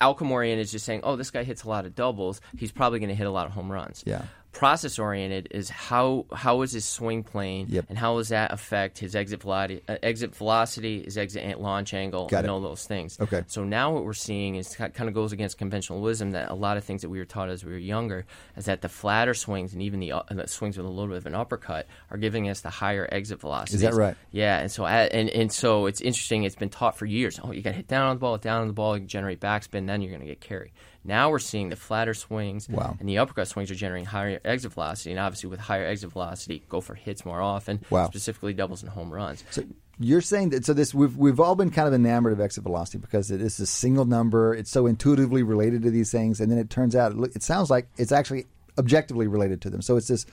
outcome 0.00 0.32
oriented 0.32 0.64
is 0.64 0.72
just 0.72 0.84
saying, 0.84 1.00
oh, 1.04 1.16
this 1.16 1.30
guy 1.30 1.44
hits 1.44 1.62
a 1.62 1.68
lot 1.68 1.86
of 1.86 1.94
doubles. 1.94 2.42
He's 2.58 2.72
probably 2.72 2.98
going 2.98 3.08
to 3.08 3.14
hit 3.14 3.26
a 3.26 3.30
lot 3.30 3.46
of 3.46 3.52
home 3.52 3.72
runs. 3.72 4.02
Yeah. 4.04 4.22
Process 4.54 4.98
oriented 4.98 5.48
is 5.50 5.68
how 5.68 6.24
how 6.32 6.62
is 6.62 6.72
his 6.72 6.84
swing 6.84 7.22
plane 7.24 7.66
Yep. 7.68 7.86
and 7.88 7.98
how 7.98 8.16
does 8.16 8.28
that 8.30 8.52
affect 8.52 8.98
his 8.98 9.14
exit 9.14 9.42
velocity, 9.42 9.82
uh, 9.88 9.96
exit 10.02 10.34
velocity, 10.34 11.02
his 11.02 11.18
exit 11.18 11.60
launch 11.60 11.92
angle, 11.92 12.28
Got 12.28 12.38
and 12.38 12.46
it. 12.46 12.50
all 12.50 12.60
those 12.60 12.86
things. 12.86 13.18
Okay. 13.20 13.42
So 13.48 13.64
now 13.64 13.92
what 13.92 14.04
we're 14.04 14.12
seeing 14.14 14.54
is 14.54 14.74
kind 14.76 15.08
of 15.08 15.12
goes 15.12 15.32
against 15.32 15.58
conventional 15.58 16.00
wisdom 16.00 16.30
that 16.30 16.50
a 16.50 16.54
lot 16.54 16.76
of 16.76 16.84
things 16.84 17.02
that 17.02 17.08
we 17.10 17.18
were 17.18 17.24
taught 17.24 17.48
as 17.50 17.64
we 17.64 17.72
were 17.72 17.78
younger 17.78 18.24
is 18.56 18.64
that 18.66 18.80
the 18.80 18.88
flatter 18.88 19.34
swings 19.34 19.72
and 19.72 19.82
even 19.82 20.00
the, 20.00 20.12
uh, 20.12 20.22
the 20.30 20.46
swings 20.48 20.76
with 20.76 20.86
a 20.86 20.88
little 20.88 21.08
bit 21.08 21.18
of 21.18 21.26
an 21.26 21.34
uppercut 21.34 21.86
are 22.10 22.16
giving 22.16 22.48
us 22.48 22.60
the 22.62 22.70
higher 22.70 23.08
exit 23.12 23.40
velocities. 23.40 23.82
right? 23.92 24.16
Yeah, 24.30 24.60
and 24.60 24.70
so 24.70 24.86
at, 24.86 25.12
and 25.12 25.28
and 25.30 25.52
so 25.52 25.86
it's 25.86 26.00
interesting. 26.00 26.44
It's 26.44 26.54
been 26.54 26.70
taught 26.70 26.96
for 26.96 27.06
years. 27.06 27.40
Oh, 27.42 27.50
you 27.52 27.60
got 27.62 27.70
to 27.70 27.76
hit 27.76 27.88
down 27.88 28.06
on 28.06 28.16
the 28.16 28.20
ball, 28.20 28.38
down 28.38 28.60
on 28.62 28.66
the 28.68 28.72
ball, 28.72 28.96
you 28.96 29.04
generate 29.04 29.40
backspin, 29.40 29.86
then 29.86 30.00
you're 30.00 30.10
going 30.10 30.20
to 30.20 30.26
get 30.26 30.40
carry. 30.40 30.72
Now 31.04 31.30
we're 31.30 31.38
seeing 31.38 31.68
the 31.68 31.76
flatter 31.76 32.14
swings 32.14 32.68
Wow. 32.68 32.96
and 32.98 33.08
the 33.08 33.18
uppercut 33.18 33.46
swings 33.48 33.70
are 33.70 33.74
generating 33.74 34.06
higher 34.06 34.40
exit 34.44 34.72
velocity, 34.72 35.10
and 35.10 35.20
obviously 35.20 35.50
with 35.50 35.60
higher 35.60 35.84
exit 35.86 36.10
velocity, 36.10 36.64
go 36.68 36.80
for 36.80 36.94
hits 36.94 37.24
more 37.26 37.40
often. 37.42 37.80
Wow. 37.90 38.06
specifically 38.08 38.54
doubles 38.54 38.82
and 38.82 38.90
home 38.90 39.12
runs. 39.12 39.44
So 39.50 39.64
you're 40.00 40.22
saying 40.22 40.50
that 40.50 40.64
so 40.64 40.72
this 40.72 40.92
we've 40.94 41.16
we've 41.16 41.38
all 41.38 41.54
been 41.54 41.70
kind 41.70 41.86
of 41.86 41.94
enamored 41.94 42.32
of 42.32 42.40
exit 42.40 42.64
velocity 42.64 42.98
because 42.98 43.30
it 43.30 43.40
is 43.40 43.60
a 43.60 43.66
single 43.66 44.06
number. 44.06 44.54
It's 44.54 44.70
so 44.70 44.86
intuitively 44.86 45.42
related 45.42 45.82
to 45.82 45.90
these 45.90 46.10
things, 46.10 46.40
and 46.40 46.50
then 46.50 46.58
it 46.58 46.70
turns 46.70 46.96
out 46.96 47.12
it, 47.12 47.36
it 47.36 47.42
sounds 47.42 47.70
like 47.70 47.86
it's 47.96 48.10
actually 48.12 48.46
objectively 48.78 49.26
related 49.28 49.60
to 49.62 49.70
them. 49.70 49.82
So 49.82 49.96
it's 49.96 50.08
this 50.08 50.26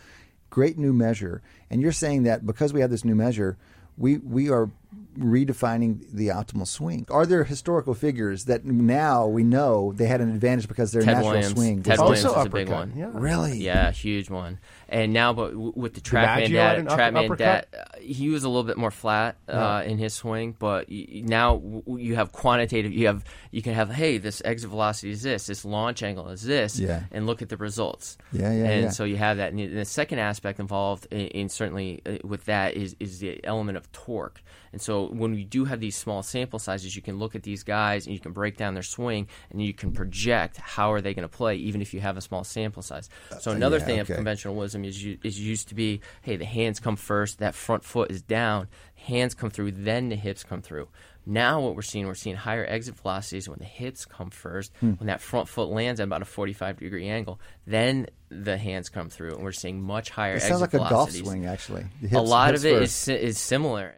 great 0.50 0.78
new 0.78 0.94
measure, 0.94 1.42
and 1.70 1.82
you're 1.82 1.92
saying 1.92 2.24
that 2.24 2.46
because 2.46 2.74
we 2.74 2.82
have 2.82 2.90
this 2.90 3.06
new 3.06 3.14
measure, 3.16 3.58
we 3.98 4.18
we 4.18 4.50
are 4.50 4.70
redefining 5.18 6.10
the 6.12 6.28
optimal 6.30 6.68
swing. 6.68 7.06
Are 7.10 7.26
there 7.26 7.44
historical 7.44 7.94
figures 7.94 8.46
that 8.46 8.66
now 8.66 9.28
we 9.28 9.44
know 9.44 9.94
they 9.94 10.06
had 10.08 10.22
an 10.22 10.30
advantage 10.32 10.68
because 10.68 10.92
their 10.92 11.02
Ted 11.02 11.16
natural 11.16 11.32
Williams. 11.32 11.54
swing 11.54 11.84
Ted 11.84 11.92
was 11.92 12.00
Williams 12.00 12.26
Also 12.26 12.40
is 12.42 12.46
a 12.46 12.50
big 12.50 12.70
one. 12.70 12.94
yeah. 12.96 13.10
really 13.14 13.58
Yeah, 13.58 13.92
huge 13.92 14.30
one. 14.30 14.60
And 14.90 15.14
now, 15.14 15.32
but 15.34 15.52
w- 15.52 15.74
with 15.76 15.94
the 15.94 16.02
Trapman 16.02 16.50
DiMaggio 16.50 16.54
dad, 16.54 16.90
Trapman 16.90 17.26
uppercut? 17.26 17.72
dad, 17.72 17.80
uh, 17.80 17.98
he 18.02 18.30
was 18.30 18.44
a 18.44 18.50
little 18.50 18.64
bit 18.64 18.78
more 18.78 18.92
flat 18.92 19.38
uh, 19.48 19.84
in 19.86 19.98
his 19.98 20.14
swing. 20.14 20.56
But 20.58 20.90
y- 20.90 21.08
y- 21.14 21.22
now 21.26 21.56
w- 21.56 21.82
w- 21.84 22.06
you 22.08 22.16
have 22.16 22.32
quantitative. 22.32 22.92
You 22.92 23.08
have 23.08 23.24
you 23.52 23.62
can 23.62 23.74
have 23.74 23.90
hey, 23.92 24.18
this 24.18 24.42
exit 24.44 24.70
velocity 24.70 25.12
is 25.12 25.22
this, 25.24 25.48
this 25.48 25.64
launch 25.64 26.04
angle 26.04 26.30
is 26.30 26.44
this, 26.44 26.78
Yeah. 26.80 27.04
and 27.12 27.26
look 27.26 27.42
at 27.42 27.50
the 27.50 27.58
results. 27.58 28.18
Yeah, 28.34 28.52
yeah, 28.54 28.66
And 28.70 28.84
yeah. 28.84 28.90
so 28.90 29.04
you 29.06 29.18
have 29.18 29.38
that. 29.38 29.52
And 29.52 29.60
the- 29.60 29.68
the 29.68 29.86
second 29.86 30.20
aspect 30.20 30.60
involved 30.60 31.08
in, 31.12 31.28
in 31.28 31.50
certainly 31.50 32.02
uh, 32.06 32.18
with 32.26 32.46
that 32.46 32.76
is 32.76 32.96
is 33.00 33.20
the 33.20 33.40
element 33.46 33.78
of 33.78 33.90
torque. 33.94 34.42
And 34.74 34.82
so 34.82 35.08
when 35.08 35.32
we 35.34 35.44
do 35.44 35.66
have 35.66 35.80
these 35.80 35.96
small 35.96 36.24
sample 36.24 36.60
sizes, 36.60 36.96
you 36.96 37.02
can 37.02 37.18
look 37.20 37.36
at 37.36 37.44
these 37.44 37.64
guys 37.64 38.06
and 38.06 38.14
you 38.14 38.20
can 38.22 38.32
break 38.32 38.58
down 38.58 38.74
their 38.74 38.84
swing 38.84 39.28
and 39.50 39.62
you 39.62 39.74
can 39.74 39.92
project 39.92 40.58
how 40.58 40.94
are 40.94 41.02
they 41.02 41.14
going 41.14 41.28
to 41.28 41.36
play, 41.38 41.56
even 41.58 41.82
if 41.82 41.94
you 41.94 42.00
have 42.00 42.18
a 42.18 42.22
small 42.22 42.44
sample 42.44 42.82
size. 42.82 43.10
So 43.40 43.52
another 43.52 43.78
Uh, 43.78 43.80
yeah, 43.80 43.86
thing 43.86 44.00
okay. 44.02 44.14
of 44.14 44.18
conventional 44.18 44.56
wisdom 44.56 44.86
is 44.86 45.04
you, 45.04 45.18
is 45.24 45.40
used 45.40 45.68
to 45.70 45.76
be, 45.76 46.02
hey, 46.22 46.36
the 46.38 46.46
hands 46.46 46.80
come 46.80 46.96
first, 46.96 47.40
that 47.40 47.56
front 47.56 47.84
foot 47.84 48.12
is 48.12 48.22
down, 48.22 48.68
hands 48.96 49.34
come 49.34 49.50
through, 49.50 49.72
then 49.72 50.10
the 50.10 50.16
hips 50.16 50.44
come 50.44 50.62
through. 50.62 50.88
Now 51.26 51.60
what 51.62 51.76
we're 51.76 51.84
seeing, 51.84 52.08
we're 52.08 52.16
seeing 52.16 52.36
higher 52.36 52.66
exit 52.66 52.96
velocities 52.96 53.48
when 53.48 53.60
the 53.60 53.66
hips 53.66 54.06
come 54.06 54.32
first, 54.32 54.72
Hmm. 54.80 54.94
when 54.94 55.08
that 55.08 55.22
front 55.22 55.48
foot 55.48 55.70
lands 55.70 56.00
at 56.00 56.06
about 56.06 56.24
a 56.24 56.26
45 56.26 56.80
degree 56.80 57.08
angle, 57.10 57.40
then 57.68 58.08
the 58.30 58.58
hands 58.58 58.90
come 58.90 59.10
through, 59.10 59.34
and 59.36 59.44
we're 59.44 59.52
seeing 59.52 59.82
much 59.84 60.10
higher 60.10 60.34
it 60.34 60.36
exit 60.38 60.50
sounds 60.50 60.62
like 60.62 60.74
a 60.74 60.78
golf 60.80 61.12
swing 61.12 61.46
actually. 61.46 61.86
The 62.02 62.18
a 62.18 62.22
lot 62.22 62.56
of 62.56 62.66
it 62.66 62.82
is, 62.82 63.08
is 63.08 63.38
similar. 63.38 63.94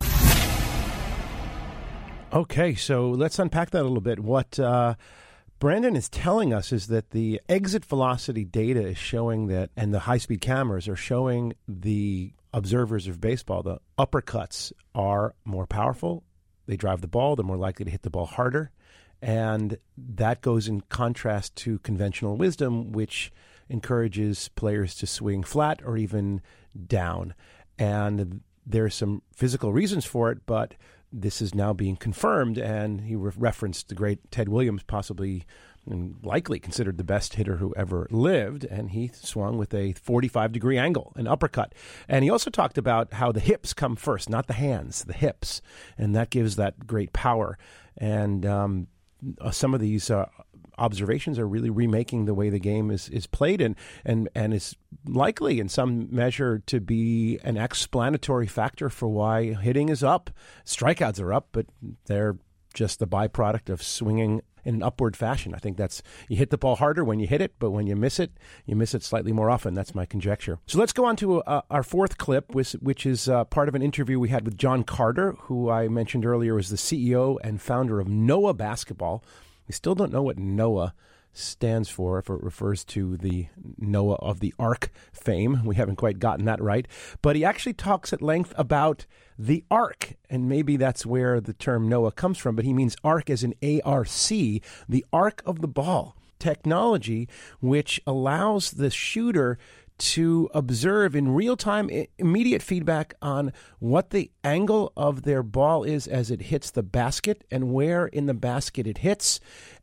Okay, 2.33 2.73
so 2.73 3.11
let's 3.11 3.37
unpack 3.37 3.69
that 3.69 3.81
a 3.81 3.83
little 3.83 4.01
bit. 4.01 4.19
What 4.19 4.59
uh, 4.59 4.95
Brendan 5.59 5.95
is 5.95 6.09
telling 6.09 6.51
us 6.51 6.71
is 6.71 6.87
that 6.87 7.11
the 7.11 7.39
exit 7.47 7.85
velocity 7.85 8.43
data 8.43 8.87
is 8.87 8.97
showing 8.97 9.47
that, 9.47 9.69
and 9.77 9.93
the 9.93 9.99
high 9.99 10.17
speed 10.17 10.41
cameras 10.41 10.87
are 10.87 10.95
showing 10.95 11.53
the 11.67 12.33
observers 12.51 13.07
of 13.07 13.21
baseball, 13.21 13.61
the 13.61 13.77
uppercuts 13.99 14.73
are 14.95 15.35
more 15.45 15.67
powerful. 15.67 16.23
They 16.65 16.75
drive 16.75 17.01
the 17.01 17.07
ball, 17.07 17.35
they're 17.35 17.45
more 17.45 17.55
likely 17.55 17.85
to 17.85 17.91
hit 17.91 18.01
the 18.01 18.09
ball 18.09 18.25
harder. 18.25 18.71
And 19.21 19.77
that 19.95 20.41
goes 20.41 20.67
in 20.67 20.81
contrast 20.81 21.55
to 21.57 21.77
conventional 21.79 22.35
wisdom, 22.35 22.93
which 22.93 23.31
encourages 23.69 24.49
players 24.55 24.95
to 24.95 25.05
swing 25.05 25.43
flat 25.43 25.81
or 25.85 25.97
even 25.97 26.41
down. 26.87 27.35
And 27.77 28.41
there's 28.65 28.95
some 28.95 29.21
physical 29.35 29.71
reasons 29.71 30.05
for 30.05 30.31
it, 30.31 30.39
but 30.47 30.73
this 31.13 31.41
is 31.41 31.53
now 31.53 31.71
being 31.73 31.95
confirmed. 31.95 32.57
And 32.57 33.01
he 33.01 33.15
re- 33.15 33.31
referenced 33.37 33.89
the 33.89 33.95
great 33.95 34.31
Ted 34.31 34.49
Williams, 34.49 34.83
possibly 34.83 35.45
and 35.85 36.15
likely 36.23 36.59
considered 36.59 36.97
the 36.97 37.03
best 37.03 37.33
hitter 37.33 37.57
who 37.57 37.73
ever 37.75 38.07
lived. 38.09 38.63
And 38.65 38.91
he 38.91 39.09
swung 39.13 39.57
with 39.57 39.73
a 39.73 39.93
45 39.93 40.51
degree 40.51 40.77
angle, 40.77 41.13
an 41.15 41.27
uppercut. 41.27 41.73
And 42.07 42.23
he 42.23 42.29
also 42.29 42.49
talked 42.49 42.77
about 42.77 43.13
how 43.13 43.31
the 43.31 43.39
hips 43.39 43.73
come 43.73 43.95
first, 43.95 44.29
not 44.29 44.47
the 44.47 44.53
hands, 44.53 45.03
the 45.03 45.13
hips. 45.13 45.61
And 45.97 46.15
that 46.15 46.29
gives 46.29 46.55
that 46.55 46.87
great 46.87 47.13
power. 47.13 47.57
And 47.97 48.45
um, 48.45 48.87
uh, 49.39 49.51
some 49.51 49.73
of 49.73 49.81
these 49.81 50.09
uh, 50.09 50.27
observations 50.77 51.39
are 51.39 51.47
really 51.47 51.69
remaking 51.69 52.25
the 52.25 52.33
way 52.33 52.49
the 52.49 52.59
game 52.59 52.91
is, 52.91 53.09
is 53.09 53.27
played 53.27 53.61
and, 53.61 53.75
and, 54.05 54.29
and 54.35 54.53
is 54.53 54.75
likely 55.05 55.59
in 55.59 55.69
some 55.69 56.07
measure 56.13 56.59
to 56.65 56.79
be 56.79 57.39
an 57.43 57.57
explanatory 57.57 58.47
factor 58.47 58.89
for 58.89 59.07
why 59.07 59.53
hitting 59.53 59.89
is 59.89 60.03
up. 60.03 60.29
Strikeouts 60.65 61.21
are 61.21 61.33
up, 61.33 61.49
but 61.51 61.65
they're 62.05 62.37
just 62.73 62.99
the 62.99 63.07
byproduct 63.07 63.69
of 63.69 63.83
swinging 63.83 64.41
in 64.65 64.75
an 64.75 64.83
upward 64.83 65.15
fashion. 65.15 65.53
I 65.53 65.57
think 65.57 65.77
that's 65.77 66.01
you 66.27 66.37
hit 66.37 66.49
the 66.49 66.57
ball 66.57 66.75
harder 66.75 67.03
when 67.03 67.19
you 67.19 67.27
hit 67.27 67.41
it, 67.41 67.53
but 67.59 67.71
when 67.71 67.87
you 67.87 67.95
miss 67.95 68.19
it, 68.19 68.31
you 68.65 68.75
miss 68.75 68.93
it 68.93 69.03
slightly 69.03 69.31
more 69.31 69.49
often. 69.49 69.73
That's 69.73 69.95
my 69.95 70.05
conjecture. 70.05 70.59
So 70.65 70.79
let's 70.79 70.93
go 70.93 71.05
on 71.05 71.15
to 71.17 71.41
uh, 71.43 71.61
our 71.69 71.83
fourth 71.83 72.17
clip, 72.17 72.53
which, 72.55 72.73
which 72.73 73.05
is 73.05 73.27
uh, 73.27 73.43
part 73.45 73.67
of 73.67 73.75
an 73.75 73.81
interview 73.81 74.19
we 74.19 74.29
had 74.29 74.45
with 74.45 74.57
John 74.57 74.83
Carter, 74.83 75.33
who 75.41 75.69
I 75.69 75.87
mentioned 75.87 76.25
earlier 76.25 76.55
was 76.55 76.69
the 76.69 76.77
CEO 76.77 77.37
and 77.43 77.61
founder 77.61 77.99
of 77.99 78.07
Noah 78.07 78.53
Basketball. 78.53 79.23
We 79.67 79.73
still 79.73 79.95
don't 79.95 80.11
know 80.11 80.23
what 80.23 80.37
Noah 80.37 80.93
stands 81.35 81.89
for, 81.89 82.19
if 82.19 82.29
it 82.29 82.43
refers 82.43 82.83
to 82.83 83.17
the 83.17 83.47
Noah 83.77 84.15
of 84.15 84.39
the 84.39 84.53
Ark 84.59 84.91
fame. 85.11 85.65
We 85.65 85.75
haven't 85.75 85.95
quite 85.95 86.19
gotten 86.19 86.45
that 86.45 86.61
right. 86.61 86.87
But 87.23 87.35
he 87.35 87.43
actually 87.43 87.73
talks 87.73 88.13
at 88.13 88.21
length 88.21 88.53
about 88.55 89.07
the 89.39 89.63
Ark, 89.71 90.13
and 90.29 90.47
maybe 90.47 90.77
that's 90.77 91.07
where 91.07 91.41
the 91.41 91.53
term 91.53 91.89
Noah 91.89 92.11
comes 92.11 92.37
from, 92.37 92.55
but 92.55 92.65
he 92.65 92.73
means 92.73 92.95
Arc 93.03 93.31
as 93.31 93.43
in 93.43 93.55
A 93.63 93.81
R 93.81 94.05
C, 94.05 94.61
the 94.87 95.03
Arc 95.11 95.41
of 95.43 95.61
the 95.61 95.67
Ball 95.67 96.15
technology, 96.37 97.27
which 97.61 98.01
allows 98.05 98.71
the 98.71 98.91
shooter 98.91 99.57
to 100.03 100.49
observe 100.53 101.15
in 101.15 101.33
real 101.33 101.55
time, 101.55 101.89
immediate 102.17 102.61
feedback 102.61 103.13
on 103.21 103.53
what 103.79 104.09
the 104.09 104.29
angle 104.43 104.91
of 104.97 105.23
their 105.23 105.41
ball 105.41 105.83
is 105.83 106.07
as 106.07 106.29
it 106.29 106.43
hits 106.43 106.71
the 106.71 106.83
basket 106.83 107.45
and 107.49 107.71
where 107.71 108.07
in 108.07 108.25
the 108.25 108.33
basket 108.33 108.85
it 108.85 108.97
hits, 108.97 109.39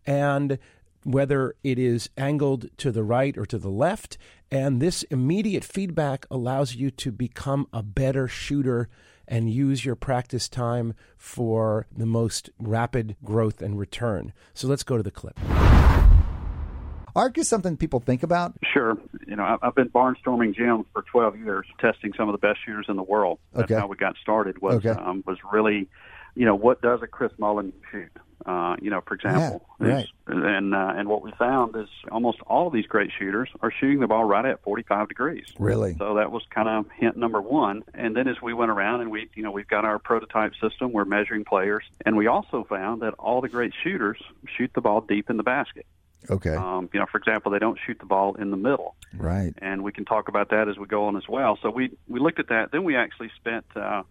and 0.07 0.59
whether 1.05 1.55
it 1.65 1.79
is 1.79 2.11
angled 2.19 2.69
to 2.77 2.93
the 2.93 3.03
right 3.03 3.39
or 3.39 3.47
to 3.47 3.59
the 3.59 3.71
left. 3.71 4.19
And 4.51 4.81
this 4.81 5.05
immediate 5.05 5.65
feedback 5.65 6.27
allows 6.31 6.75
you 6.75 6.91
to 6.91 7.11
become 7.11 7.67
a 7.73 7.83
better 7.83 8.29
shooter 8.29 8.91
and 9.27 9.49
use 9.49 9.85
your 9.87 9.97
practice 9.97 10.51
time 10.51 10.93
for 11.17 11.87
the 11.97 12.05
most 12.05 12.51
rapid 12.59 13.17
growth 13.25 13.63
and 13.63 13.79
return. 13.79 14.35
So 14.53 14.69
let's 14.69 14.83
go 14.83 14.99
to 14.99 15.03
the 15.03 15.11
clip. 15.11 15.39
Arc 17.17 17.39
is 17.39 17.49
something 17.49 17.77
people 17.77 18.01
think 18.01 18.23
about. 18.23 18.55
Sure. 18.73 18.97
You 19.27 19.37
know, 19.37 19.59
I've 19.63 19.75
been 19.75 19.89
barnstorming 19.91 20.55
gyms 20.55 20.85
for 20.93 21.03
12 21.03 21.39
years, 21.39 21.67
testing 21.81 22.13
some 22.17 22.29
of 22.29 22.33
the 22.33 22.39
best 22.47 22.59
shooters 22.65 22.87
in 22.89 22.97
the 22.97 23.03
world. 23.03 23.39
That's 23.53 23.71
Okay. 23.71 23.81
how 23.81 23.87
we 23.87 23.97
got 23.97 24.17
started. 24.21 24.61
Was 24.63 24.77
Okay. 24.85 24.91
um, 24.91 25.23
was 25.27 25.39
really, 25.53 25.89
you 26.35 26.45
know, 26.47 26.55
what 26.55 26.81
does 26.83 27.01
a 27.03 27.07
Chris 27.07 27.33
Mullin 27.39 27.73
shoot? 27.91 28.11
Uh, 28.47 28.75
you 28.81 28.89
know, 28.89 29.03
for 29.07 29.13
example, 29.15 29.67
Yeah, 29.81 29.87
right. 29.87 30.07
And 30.27 30.75
uh, 30.75 30.95
and 30.97 31.09
what 31.11 31.23
we 31.23 31.31
found 31.33 31.77
is 31.77 31.89
almost 32.11 32.39
all 32.47 32.69
of 32.69 32.73
these 32.73 32.87
great 32.87 33.11
shooters 33.19 33.51
are 33.61 33.71
shooting 33.71 34.01
the 34.01 34.07
ball 34.07 34.25
right 34.25 34.47
at 34.47 34.63
45 34.63 35.09
degrees. 35.09 35.45
Really? 35.59 35.95
So 35.99 36.15
that 36.15 36.33
was 36.33 36.43
kind 36.49 36.67
of 36.67 36.87
hint 36.97 37.19
number 37.19 37.43
one. 37.43 37.83
And 37.93 38.17
then 38.17 38.29
as 38.29 38.41
we 38.41 38.55
went 38.55 38.71
around 38.71 39.03
and 39.03 39.11
we, 39.11 39.29
you 39.35 39.43
know, 39.43 39.51
we've 39.51 39.69
got 39.69 39.85
our 39.85 39.99
prototype 39.99 40.53
system, 40.59 40.93
we're 40.93 41.05
measuring 41.05 41.45
players, 41.45 41.85
and 42.07 42.17
we 42.17 42.29
also 42.29 42.65
found 42.67 43.03
that 43.03 43.13
all 43.19 43.43
the 43.43 43.49
great 43.51 43.75
shooters 43.83 44.19
shoot 44.57 44.71
the 44.75 44.81
ball 44.81 45.03
deep 45.03 45.29
in 45.29 45.37
the 45.37 45.43
basket. 45.43 45.85
Okay. 46.29 46.55
Um, 46.55 46.89
you 46.93 47.01
know, 47.01 47.07
for 47.11 47.19
example, 47.19 47.51
they 47.53 47.59
don't 47.59 47.79
shoot 47.87 47.99
the 47.99 48.07
ball 48.07 48.35
in 48.35 48.51
the 48.51 48.57
middle, 48.57 48.95
right. 49.17 49.55
and 49.59 49.83
we 49.83 49.93
can 49.93 50.05
talk 50.05 50.29
about 50.29 50.51
that 50.51 50.69
as 50.69 50.77
we 50.79 50.87
go 50.87 51.07
on 51.07 51.17
as 51.17 51.29
well. 51.29 51.59
So 51.63 51.71
we 51.71 51.93
we 52.09 52.21
looked 52.21 52.39
at 52.39 52.49
that. 52.49 52.73
Then 52.73 52.85
we 52.85 52.97
actually 52.97 53.31
spent 53.37 53.65
uh, 53.75 54.03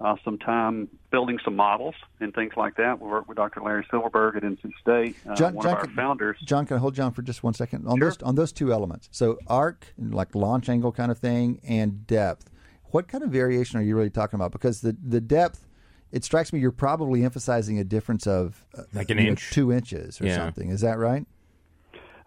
uh, 0.00 0.16
some 0.24 0.38
time 0.38 0.88
building 1.12 1.38
some 1.44 1.54
models 1.54 1.94
and 2.18 2.34
things 2.34 2.54
like 2.56 2.76
that. 2.76 3.00
We 3.00 3.08
worked 3.08 3.28
with 3.28 3.36
Dr. 3.36 3.60
Larry 3.62 3.86
Silverberg 3.90 4.34
at 4.36 4.42
NC 4.42 4.72
State, 4.80 5.16
uh, 5.28 5.36
John, 5.36 5.54
one 5.54 5.62
John, 5.62 5.72
of 5.74 5.78
our 5.78 5.86
can, 5.86 5.94
founders. 5.94 6.36
John, 6.44 6.66
can 6.66 6.76
I 6.76 6.80
hold 6.80 6.94
John 6.96 7.12
for 7.12 7.22
just 7.22 7.44
one 7.44 7.54
second 7.54 7.86
on 7.86 7.98
Sure. 7.98 8.08
those 8.10 8.22
on 8.22 8.34
those 8.34 8.52
two 8.52 8.72
elements? 8.72 9.08
So 9.12 9.38
arc, 9.46 9.86
like 9.96 10.34
launch 10.34 10.68
angle 10.68 10.90
kind 10.92 11.12
of 11.12 11.18
thing, 11.18 11.60
and 11.62 12.06
depth. 12.06 12.50
What 12.90 13.06
kind 13.08 13.22
of 13.24 13.30
variation 13.30 13.78
are 13.78 13.82
you 13.82 13.96
really 13.96 14.10
talking 14.10 14.36
about? 14.36 14.50
Because 14.52 14.80
the 14.80 14.96
the 15.00 15.20
depth, 15.20 15.66
it 16.10 16.24
strikes 16.24 16.52
me 16.52 16.58
you're 16.60 16.70
probably 16.72 17.24
emphasizing 17.24 17.78
a 17.78 17.84
difference 17.84 18.26
of 18.26 18.64
uh, 18.76 18.82
Like 18.92 19.10
an 19.10 19.18
you 19.18 19.24
know, 19.24 19.30
inch. 19.30 19.50
two 19.52 19.72
inches 19.72 20.20
or 20.20 20.26
Yeah. 20.26 20.36
something. 20.36 20.70
Is 20.70 20.80
that 20.82 20.98
right? 20.98 21.24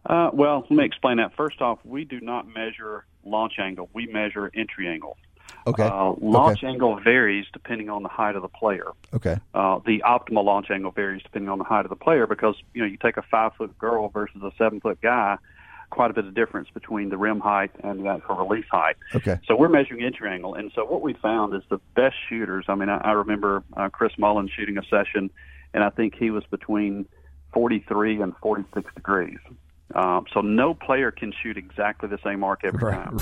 Uh, 0.07 0.29
well, 0.33 0.65
let 0.69 0.71
me 0.71 0.85
explain 0.85 1.17
that. 1.17 1.35
First 1.35 1.61
off, 1.61 1.79
we 1.83 2.05
do 2.05 2.21
not 2.21 2.47
measure 2.47 3.05
launch 3.25 3.53
angle. 3.59 3.89
We 3.93 4.07
measure 4.07 4.49
entry 4.55 4.87
angle. 4.87 5.17
Okay. 5.65 5.83
Uh, 5.83 6.13
launch 6.21 6.59
okay. 6.59 6.67
angle 6.67 6.99
varies 6.99 7.45
depending 7.51 7.89
on 7.89 8.03
the 8.03 8.09
height 8.09 8.35
of 8.35 8.41
the 8.41 8.47
player. 8.47 8.87
Okay. 9.13 9.37
Uh, 9.53 9.79
the 9.85 10.01
optimal 10.05 10.45
launch 10.45 10.71
angle 10.71 10.91
varies 10.91 11.21
depending 11.23 11.49
on 11.49 11.57
the 11.57 11.65
height 11.65 11.85
of 11.85 11.89
the 11.89 11.95
player 11.95 12.25
because 12.25 12.55
you 12.73 12.81
know 12.81 12.87
you 12.87 12.97
take 12.97 13.17
a 13.17 13.21
five 13.21 13.53
foot 13.57 13.77
girl 13.77 14.07
versus 14.09 14.41
a 14.41 14.51
seven 14.57 14.79
foot 14.79 14.99
guy, 15.01 15.37
quite 15.89 16.09
a 16.09 16.13
bit 16.13 16.25
of 16.25 16.33
difference 16.33 16.69
between 16.73 17.09
the 17.09 17.17
rim 17.17 17.41
height 17.41 17.71
and 17.83 17.99
the 17.99 18.07
actual 18.07 18.35
release 18.35 18.65
height. 18.71 18.95
Okay. 19.13 19.39
So 19.45 19.57
we're 19.57 19.69
measuring 19.69 20.03
entry 20.03 20.29
angle, 20.29 20.55
and 20.55 20.71
so 20.73 20.85
what 20.85 21.01
we 21.01 21.13
found 21.13 21.53
is 21.53 21.63
the 21.69 21.79
best 21.95 22.15
shooters. 22.29 22.65
I 22.69 22.75
mean, 22.75 22.89
I, 22.89 22.97
I 22.97 23.11
remember 23.11 23.63
uh, 23.75 23.89
Chris 23.89 24.13
Mullin 24.17 24.49
shooting 24.53 24.77
a 24.77 24.83
session, 24.83 25.29
and 25.73 25.83
I 25.83 25.89
think 25.89 26.15
he 26.15 26.29
was 26.29 26.45
between 26.45 27.07
43 27.53 28.21
and 28.21 28.33
46 28.41 28.93
degrees. 28.95 29.39
Um, 29.95 30.25
so 30.33 30.41
no 30.41 30.73
player 30.73 31.11
can 31.11 31.31
shoot 31.41 31.57
exactly 31.57 32.09
the 32.09 32.19
same 32.23 32.43
arc 32.43 32.63
every 32.63 32.83
Right. 32.83 33.05
time. 33.05 33.17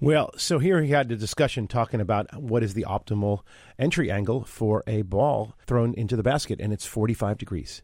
Well, 0.00 0.32
so 0.36 0.58
here 0.58 0.82
he 0.82 0.90
had 0.90 1.08
the 1.08 1.16
discussion 1.16 1.66
talking 1.66 2.00
about 2.00 2.40
what 2.40 2.62
is 2.62 2.74
the 2.74 2.84
optimal 2.86 3.40
entry 3.78 4.10
angle 4.10 4.44
for 4.44 4.82
a 4.86 5.02
ball 5.02 5.54
thrown 5.66 5.94
into 5.94 6.16
the 6.16 6.22
basket, 6.22 6.60
and 6.60 6.72
it's 6.72 6.84
45 6.84 7.38
degrees. 7.38 7.80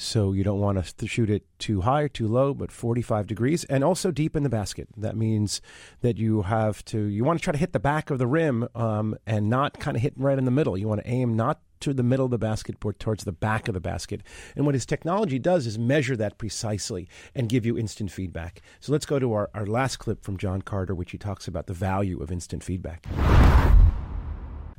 So 0.00 0.32
you 0.32 0.42
don't 0.42 0.60
want 0.60 0.82
to 0.82 1.06
shoot 1.06 1.28
it 1.28 1.44
too 1.58 1.82
high 1.82 2.00
or 2.00 2.08
too 2.08 2.26
low, 2.26 2.54
but 2.54 2.72
45 2.72 3.26
degrees, 3.26 3.64
and 3.64 3.84
also 3.84 4.10
deep 4.10 4.34
in 4.34 4.42
the 4.42 4.48
basket. 4.48 4.88
That 4.96 5.14
means 5.14 5.60
that 6.00 6.16
you 6.16 6.40
have 6.42 6.82
to 6.86 7.02
you 7.02 7.22
want 7.22 7.38
to 7.38 7.44
try 7.44 7.52
to 7.52 7.58
hit 7.58 7.74
the 7.74 7.80
back 7.80 8.08
of 8.08 8.18
the 8.18 8.26
rim 8.26 8.66
um, 8.74 9.14
and 9.26 9.50
not 9.50 9.78
kind 9.78 9.98
of 9.98 10.02
hit 10.02 10.14
right 10.16 10.38
in 10.38 10.46
the 10.46 10.50
middle. 10.50 10.78
You 10.78 10.88
want 10.88 11.02
to 11.04 11.10
aim 11.10 11.36
not 11.36 11.60
to 11.80 11.92
the 11.92 12.02
middle 12.02 12.24
of 12.24 12.30
the 12.30 12.38
basket, 12.38 12.76
but 12.80 12.98
towards 12.98 13.24
the 13.24 13.32
back 13.32 13.68
of 13.68 13.74
the 13.74 13.80
basket. 13.80 14.22
And 14.56 14.64
what 14.64 14.74
his 14.74 14.86
technology 14.86 15.38
does 15.38 15.66
is 15.66 15.78
measure 15.78 16.16
that 16.16 16.38
precisely 16.38 17.06
and 17.34 17.50
give 17.50 17.66
you 17.66 17.76
instant 17.76 18.10
feedback. 18.10 18.62
So 18.80 18.92
let's 18.92 19.06
go 19.06 19.18
to 19.18 19.34
our, 19.34 19.50
our 19.52 19.66
last 19.66 19.98
clip 19.98 20.24
from 20.24 20.38
John 20.38 20.62
Carter, 20.62 20.94
which 20.94 21.10
he 21.10 21.18
talks 21.18 21.46
about 21.46 21.66
the 21.66 21.74
value 21.74 22.22
of 22.22 22.32
instant 22.32 22.64
feedback. 22.64 23.04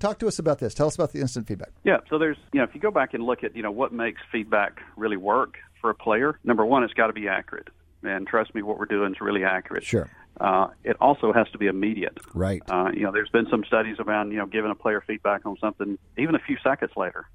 Talk 0.01 0.19
to 0.19 0.27
us 0.27 0.39
about 0.39 0.59
this. 0.59 0.73
Tell 0.73 0.87
us 0.87 0.95
about 0.95 1.13
the 1.13 1.21
instant 1.21 1.47
feedback. 1.47 1.69
Yeah, 1.83 1.97
so 2.09 2.17
there's, 2.17 2.37
you 2.51 2.57
know, 2.59 2.63
if 2.65 2.73
you 2.75 2.81
go 2.81 2.91
back 2.91 3.13
and 3.13 3.23
look 3.23 3.43
at, 3.43 3.55
you 3.55 3.61
know, 3.63 3.71
what 3.71 3.93
makes 3.93 4.19
feedback 4.31 4.81
really 4.97 5.15
work 5.15 5.55
for 5.79 5.89
a 5.91 5.95
player, 5.95 6.37
number 6.43 6.65
one, 6.65 6.83
it's 6.83 6.93
got 6.93 7.07
to 7.07 7.13
be 7.13 7.27
accurate. 7.27 7.69
And 8.03 8.25
trust 8.27 8.53
me, 8.55 8.63
what 8.63 8.79
we're 8.79 8.85
doing 8.87 9.11
is 9.13 9.21
really 9.21 9.43
accurate. 9.43 9.83
Sure. 9.83 10.09
Uh, 10.39 10.69
it 10.83 10.97
also 10.99 11.31
has 11.31 11.47
to 11.51 11.59
be 11.59 11.67
immediate. 11.67 12.17
Right. 12.33 12.63
Uh, 12.67 12.89
you 12.93 13.01
know, 13.03 13.11
there's 13.11 13.29
been 13.29 13.47
some 13.51 13.63
studies 13.63 13.97
around, 13.99 14.31
you 14.31 14.37
know, 14.37 14.47
giving 14.47 14.71
a 14.71 14.75
player 14.75 15.01
feedback 15.05 15.45
on 15.45 15.55
something 15.61 15.97
even 16.17 16.33
a 16.35 16.39
few 16.39 16.57
seconds 16.63 16.91
later 16.97 17.27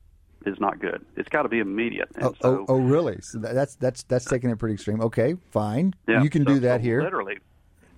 is 0.45 0.59
not 0.59 0.81
good. 0.81 1.05
It's 1.17 1.29
got 1.29 1.43
to 1.43 1.49
be 1.49 1.61
immediate. 1.61 2.09
And 2.17 2.25
Oh, 2.25 2.35
so, 2.41 2.59
oh, 2.61 2.67
oh, 2.69 2.77
really? 2.79 3.19
So 3.21 3.39
that's 3.39 3.77
that's 3.77 4.03
that's 4.05 4.25
taking 4.25 4.51
it 4.51 4.59
pretty 4.59 4.75
extreme. 4.75 5.01
Okay, 5.03 5.37
fine. 5.51 5.95
yeah, 6.09 6.23
you 6.23 6.31
can 6.31 6.45
so- 6.45 6.55
do 6.55 6.61
that 6.61 6.81
here. 6.81 7.03
Literally, 7.03 7.39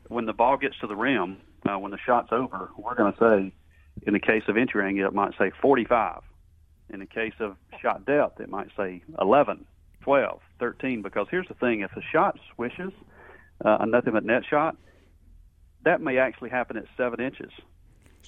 when 0.08 0.26
the 0.26 0.32
ball 0.34 0.56
gets 0.58 0.78
to 0.80 0.86
the 0.86 0.96
rim, 0.96 1.38
uh, 1.66 1.78
when 1.78 1.90
the 1.90 1.98
shot's 1.98 2.32
over, 2.32 2.70
we're 2.76 2.94
going 2.94 3.12
to 3.12 3.18
say, 3.18 3.52
in 4.06 4.12
the 4.12 4.20
case 4.20 4.42
of 4.48 4.56
entry 4.56 4.84
angle, 4.86 5.06
it 5.06 5.14
might 5.14 5.32
say 5.38 5.50
45. 5.60 6.22
In 6.90 7.00
the 7.00 7.06
case 7.06 7.34
of 7.40 7.56
shot 7.82 8.06
depth, 8.06 8.40
it 8.40 8.48
might 8.48 8.68
say 8.76 9.02
11, 9.20 9.64
12, 10.02 10.40
13. 10.58 11.02
Because 11.02 11.26
here's 11.30 11.48
the 11.48 11.54
thing: 11.54 11.80
if 11.80 11.90
the 11.94 12.02
shot 12.12 12.38
swishes, 12.54 12.92
uh, 13.64 13.78
a 13.80 13.86
nothing 13.86 14.14
but 14.14 14.24
net 14.24 14.42
shot, 14.48 14.76
that 15.84 16.00
may 16.00 16.18
actually 16.18 16.50
happen 16.50 16.76
at 16.76 16.84
seven 16.96 17.20
inches. 17.20 17.50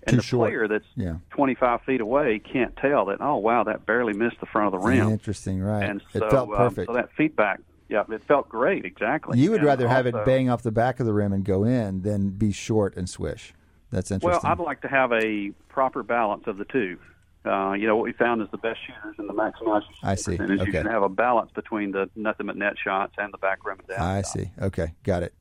And 0.07 0.15
Too 0.15 0.17
the 0.19 0.23
short. 0.23 0.49
player 0.49 0.69
that's 0.69 0.85
Yeah. 0.95 1.17
25 1.31 1.83
feet 1.83 2.01
away 2.01 2.39
can't 2.39 2.75
tell 2.77 3.07
that. 3.07 3.19
Oh, 3.21 3.37
wow, 3.37 3.65
that 3.65 3.85
barely 3.87 4.13
missed 4.15 4.41
the 4.41 4.47
front 4.47 4.75
of 4.75 4.81
the 4.81 4.87
rim. 4.87 5.09
Interesting, 5.09 5.61
right? 5.61 5.83
And 5.89 6.01
so, 6.13 6.25
it 6.25 6.31
felt 6.31 6.51
um, 6.55 6.75
so 6.75 6.93
that 6.95 7.11
feedback, 7.17 7.61
yeah, 7.89 8.05
it 8.09 8.23
felt 8.25 8.49
great. 8.49 8.85
Exactly. 8.85 9.39
you 9.39 9.51
would 9.51 9.61
And 9.61 9.67
rather 9.67 9.89
have 9.89 10.07
it 10.07 10.15
bang 10.25 10.49
off 10.49 10.63
the 10.63 10.71
back 10.71 11.01
of 11.01 11.07
the 11.07 11.13
rim 11.13 11.33
and 11.33 11.45
go 11.45 11.65
in 11.65 12.03
than 12.03 12.31
be 12.31 12.51
short 12.53 12.97
and 12.97 13.11
swish. 13.11 13.53
That's 13.91 14.11
interesting. 14.11 14.41
Well. 14.43 14.53
I'd 14.53 14.59
like 14.59 14.83
to 14.83 14.89
have 14.89 15.13
a 15.13 15.51
proper 15.69 16.03
balance 16.03 16.45
of 16.47 16.57
the 16.59 16.65
two. 16.65 16.99
Uh, 17.45 17.73
you 17.73 17.87
know, 17.87 17.97
what 17.97 18.05
we 18.05 18.13
found 18.13 18.43
is 18.43 18.49
the 18.51 18.59
best 18.59 18.79
shooters 18.87 19.17
and 19.19 19.27
the 19.29 19.33
maximized 19.33 19.85
I 20.03 20.15
see. 20.15 20.37
percentage, 20.37 20.61
Okay. 20.61 20.67
you 20.67 20.73
can 20.73 20.87
have 20.87 21.03
a 21.03 21.09
balance 21.09 21.51
between 21.55 21.91
the 21.93 22.11
nothing 22.15 22.47
but 22.47 22.57
net 22.57 22.75
shots 22.83 23.15
and 23.17 23.33
the 23.33 23.39
back 23.39 23.65
rim 23.65 23.79
and 23.79 23.89
down. 23.89 23.99
I 24.01 24.21
shot. 24.21 24.27
see. 24.27 24.51
Okay, 24.61 24.93
got 25.05 25.23
it. 25.23 25.33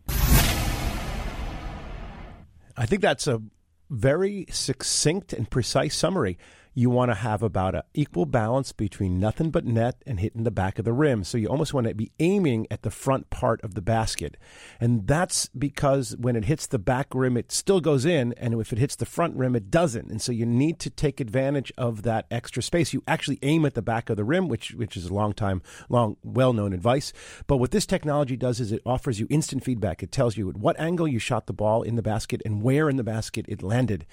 I 2.77 2.85
think 2.85 3.01
that's 3.01 3.27
a 3.27 3.41
very 3.89 4.45
succinct 4.49 5.33
and 5.33 5.49
precise 5.49 5.95
summary. 5.95 6.37
You 6.73 6.89
want 6.89 7.11
to 7.11 7.15
have 7.15 7.43
about 7.43 7.75
an 7.75 7.81
equal 7.93 8.25
balance 8.25 8.71
between 8.71 9.19
nothing 9.19 9.51
but 9.51 9.65
net 9.65 10.01
and 10.05 10.19
hitting 10.19 10.43
the 10.43 10.51
back 10.51 10.79
of 10.79 10.85
the 10.85 10.93
rim. 10.93 11.23
So 11.23 11.38
you 11.38 11.47
almost 11.47 11.73
want 11.73 11.88
to 11.88 11.93
be 11.93 12.11
aiming 12.19 12.67
at 12.69 12.83
the 12.83 12.91
front 12.91 13.29
part 13.29 13.61
of 13.63 13.73
the 13.73 13.81
basket. 13.81 14.38
And 14.79 15.07
that's 15.07 15.47
because 15.49 16.15
when 16.17 16.35
it 16.35 16.45
hits 16.45 16.67
the 16.67 16.79
back 16.79 17.07
rim, 17.13 17.38
it 17.38 17.51
still 17.51 17.81
goes 17.81 18.05
in. 18.05 18.33
And 18.33 18.53
if 18.53 18.71
it 18.71 18.79
hits 18.79 18.95
the 18.95 19.05
front 19.05 19.35
rim, 19.35 19.55
it 19.55 19.71
doesn't. 19.71 20.09
And 20.09 20.21
so 20.21 20.31
you 20.31 20.45
need 20.45 20.79
to 20.79 20.89
take 20.89 21.19
advantage 21.19 21.73
of 21.77 22.03
that 22.03 22.27
extra 22.31 22.61
space. 22.61 22.93
You 22.93 23.03
actually 23.07 23.39
aim 23.41 23.65
at 23.65 23.73
the 23.73 23.81
back 23.81 24.09
of 24.09 24.17
the 24.17 24.23
rim, 24.23 24.47
which, 24.47 24.73
which 24.73 24.95
is 24.95 25.05
a 25.05 25.13
long 25.13 25.33
time, 25.33 25.61
long, 25.89 26.17
well 26.23 26.53
known 26.53 26.73
advice. 26.73 27.11
But 27.47 27.57
what 27.57 27.71
this 27.71 27.85
technology 27.85 28.38
does 28.38 28.59
is 28.59 28.71
it 28.71 28.81
offers 28.85 29.19
you 29.19 29.27
instant 29.29 29.63
feedback. 29.63 30.03
It 30.03 30.11
tells 30.11 30.38
you 30.38 30.49
at 30.49 30.58
what 30.58 30.79
angle 30.79 31.08
you 31.08 31.19
shot 31.19 31.47
the 31.47 31.53
ball 31.53 31.82
in 31.82 31.95
the 31.95 32.01
basket 32.01 32.41
and 32.45 32.62
where 32.62 32.89
in 32.89 32.95
the 32.95 33.03
basket 33.03 33.45
it 33.47 33.63
landed 33.63 34.05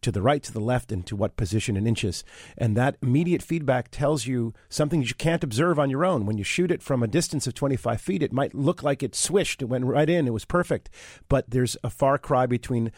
to 0.00 0.12
the 0.12 0.22
right, 0.22 0.42
to 0.42 0.52
the 0.52 0.60
left, 0.60 0.92
and 0.92 1.06
to 1.06 1.16
what 1.16 1.36
position 1.36 1.76
in 1.76 1.86
And 2.58 2.76
that 2.76 2.96
immediate 3.02 3.42
feedback 3.42 3.90
tells 3.90 4.26
you 4.26 4.52
something 4.68 5.02
you 5.02 5.14
can't 5.14 5.44
observe 5.44 5.78
on 5.78 5.90
your 5.90 6.04
own. 6.04 6.26
When 6.26 6.38
you 6.38 6.44
shoot 6.44 6.70
it 6.70 6.82
from 6.82 7.02
a 7.02 7.08
distance 7.08 7.46
of 7.46 7.54
25 7.54 8.00
feet, 8.00 8.22
it 8.22 8.32
might 8.32 8.54
look 8.54 8.82
like 8.82 9.02
it 9.02 9.14
swished, 9.14 9.62
it 9.62 9.66
went 9.66 9.84
right 9.84 10.08
in, 10.08 10.26
it 10.26 10.32
was 10.32 10.44
perfect. 10.44 10.90
But 11.28 11.50
there's 11.50 11.76
a 11.82 11.90
far 11.90 12.18
cry 12.18 12.46
between 12.46 12.92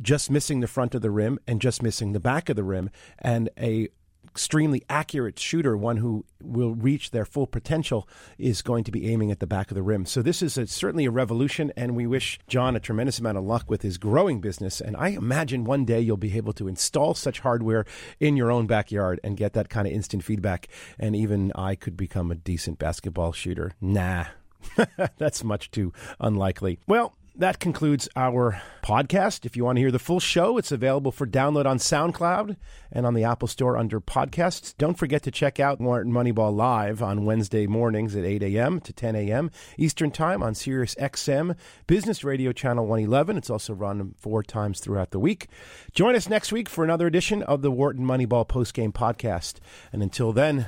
just 0.00 0.30
missing 0.30 0.60
the 0.60 0.66
front 0.66 0.94
of 0.94 1.02
the 1.02 1.10
rim 1.10 1.38
and 1.46 1.60
just 1.60 1.82
missing 1.82 2.12
the 2.12 2.20
back 2.20 2.48
of 2.48 2.56
the 2.56 2.64
rim. 2.64 2.90
And 3.18 3.50
a 3.58 3.88
extremely 4.30 4.82
accurate 4.88 5.38
shooter, 5.38 5.76
one 5.76 5.96
who 5.96 6.24
will 6.40 6.74
reach 6.74 7.10
their 7.10 7.24
full 7.24 7.46
potential, 7.46 8.08
is 8.38 8.62
going 8.62 8.84
to 8.84 8.92
be 8.92 9.10
aiming 9.10 9.30
at 9.30 9.40
the 9.40 9.46
back 9.46 9.70
of 9.70 9.74
the 9.74 9.82
rim. 9.82 10.06
So 10.06 10.22
this 10.22 10.40
is 10.40 10.56
a, 10.56 10.66
certainly 10.66 11.04
a 11.04 11.10
revolution, 11.10 11.72
and 11.76 11.96
we 11.96 12.06
wish 12.06 12.38
John 12.46 12.76
a 12.76 12.80
tremendous 12.80 13.18
amount 13.18 13.38
of 13.38 13.44
luck 13.44 13.68
with 13.68 13.82
his 13.82 13.98
growing 13.98 14.40
business. 14.40 14.80
And 14.80 14.96
I 14.96 15.08
imagine 15.08 15.64
one 15.64 15.84
day 15.84 16.00
you'll 16.00 16.16
be 16.16 16.36
able 16.36 16.52
to 16.54 16.68
install 16.68 17.14
such 17.14 17.40
hardware 17.40 17.84
in 18.20 18.36
your 18.36 18.50
own 18.50 18.66
backyard 18.66 19.20
and 19.24 19.36
get 19.36 19.52
that 19.54 19.68
kind 19.68 19.86
of 19.86 19.92
instant 19.92 20.24
feedback. 20.24 20.68
And 20.98 21.16
even 21.16 21.52
I 21.54 21.74
could 21.74 21.96
become 21.96 22.30
a 22.30 22.36
decent 22.36 22.78
basketball 22.78 23.32
shooter. 23.32 23.72
Nah. 23.80 24.26
That's 25.18 25.42
much 25.42 25.70
too 25.70 25.92
unlikely. 26.20 26.78
Well, 26.86 27.14
that 27.40 27.58
concludes 27.58 28.06
our 28.16 28.60
podcast. 28.82 29.46
If 29.46 29.56
you 29.56 29.64
want 29.64 29.76
to 29.76 29.80
hear 29.80 29.90
the 29.90 29.98
full 29.98 30.20
show, 30.20 30.58
it's 30.58 30.72
available 30.72 31.10
for 31.10 31.26
download 31.26 31.64
on 31.64 31.78
SoundCloud 31.78 32.56
and 32.92 33.06
on 33.06 33.14
the 33.14 33.24
Apple 33.24 33.48
Store 33.48 33.78
under 33.78 33.98
podcasts. 33.98 34.74
Don't 34.76 34.98
forget 34.98 35.22
to 35.22 35.30
check 35.30 35.58
out 35.58 35.80
Wharton 35.80 36.12
Moneyball 36.12 36.54
live 36.54 37.02
on 37.02 37.24
Wednesday 37.24 37.66
mornings 37.66 38.14
at 38.14 38.24
8 38.24 38.42
a.m. 38.42 38.78
to 38.80 38.92
10 38.92 39.16
a.m. 39.16 39.50
Eastern 39.78 40.10
Time 40.10 40.42
on 40.42 40.54
Sirius 40.54 40.94
XM, 40.96 41.56
Business 41.86 42.22
Radio 42.24 42.52
Channel 42.52 42.86
111. 42.86 43.38
It's 43.38 43.50
also 43.50 43.72
run 43.72 44.14
four 44.18 44.42
times 44.42 44.80
throughout 44.80 45.10
the 45.10 45.18
week. 45.18 45.48
Join 45.94 46.14
us 46.14 46.28
next 46.28 46.52
week 46.52 46.68
for 46.68 46.84
another 46.84 47.06
edition 47.06 47.42
of 47.42 47.62
the 47.62 47.70
Wharton 47.70 48.04
Moneyball 48.04 48.46
Postgame 48.46 48.92
Podcast. 48.92 49.54
And 49.94 50.02
until 50.02 50.32
then, 50.32 50.66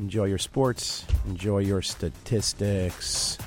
enjoy 0.00 0.24
your 0.24 0.38
sports, 0.38 1.06
enjoy 1.28 1.58
your 1.58 1.82
statistics. 1.82 3.38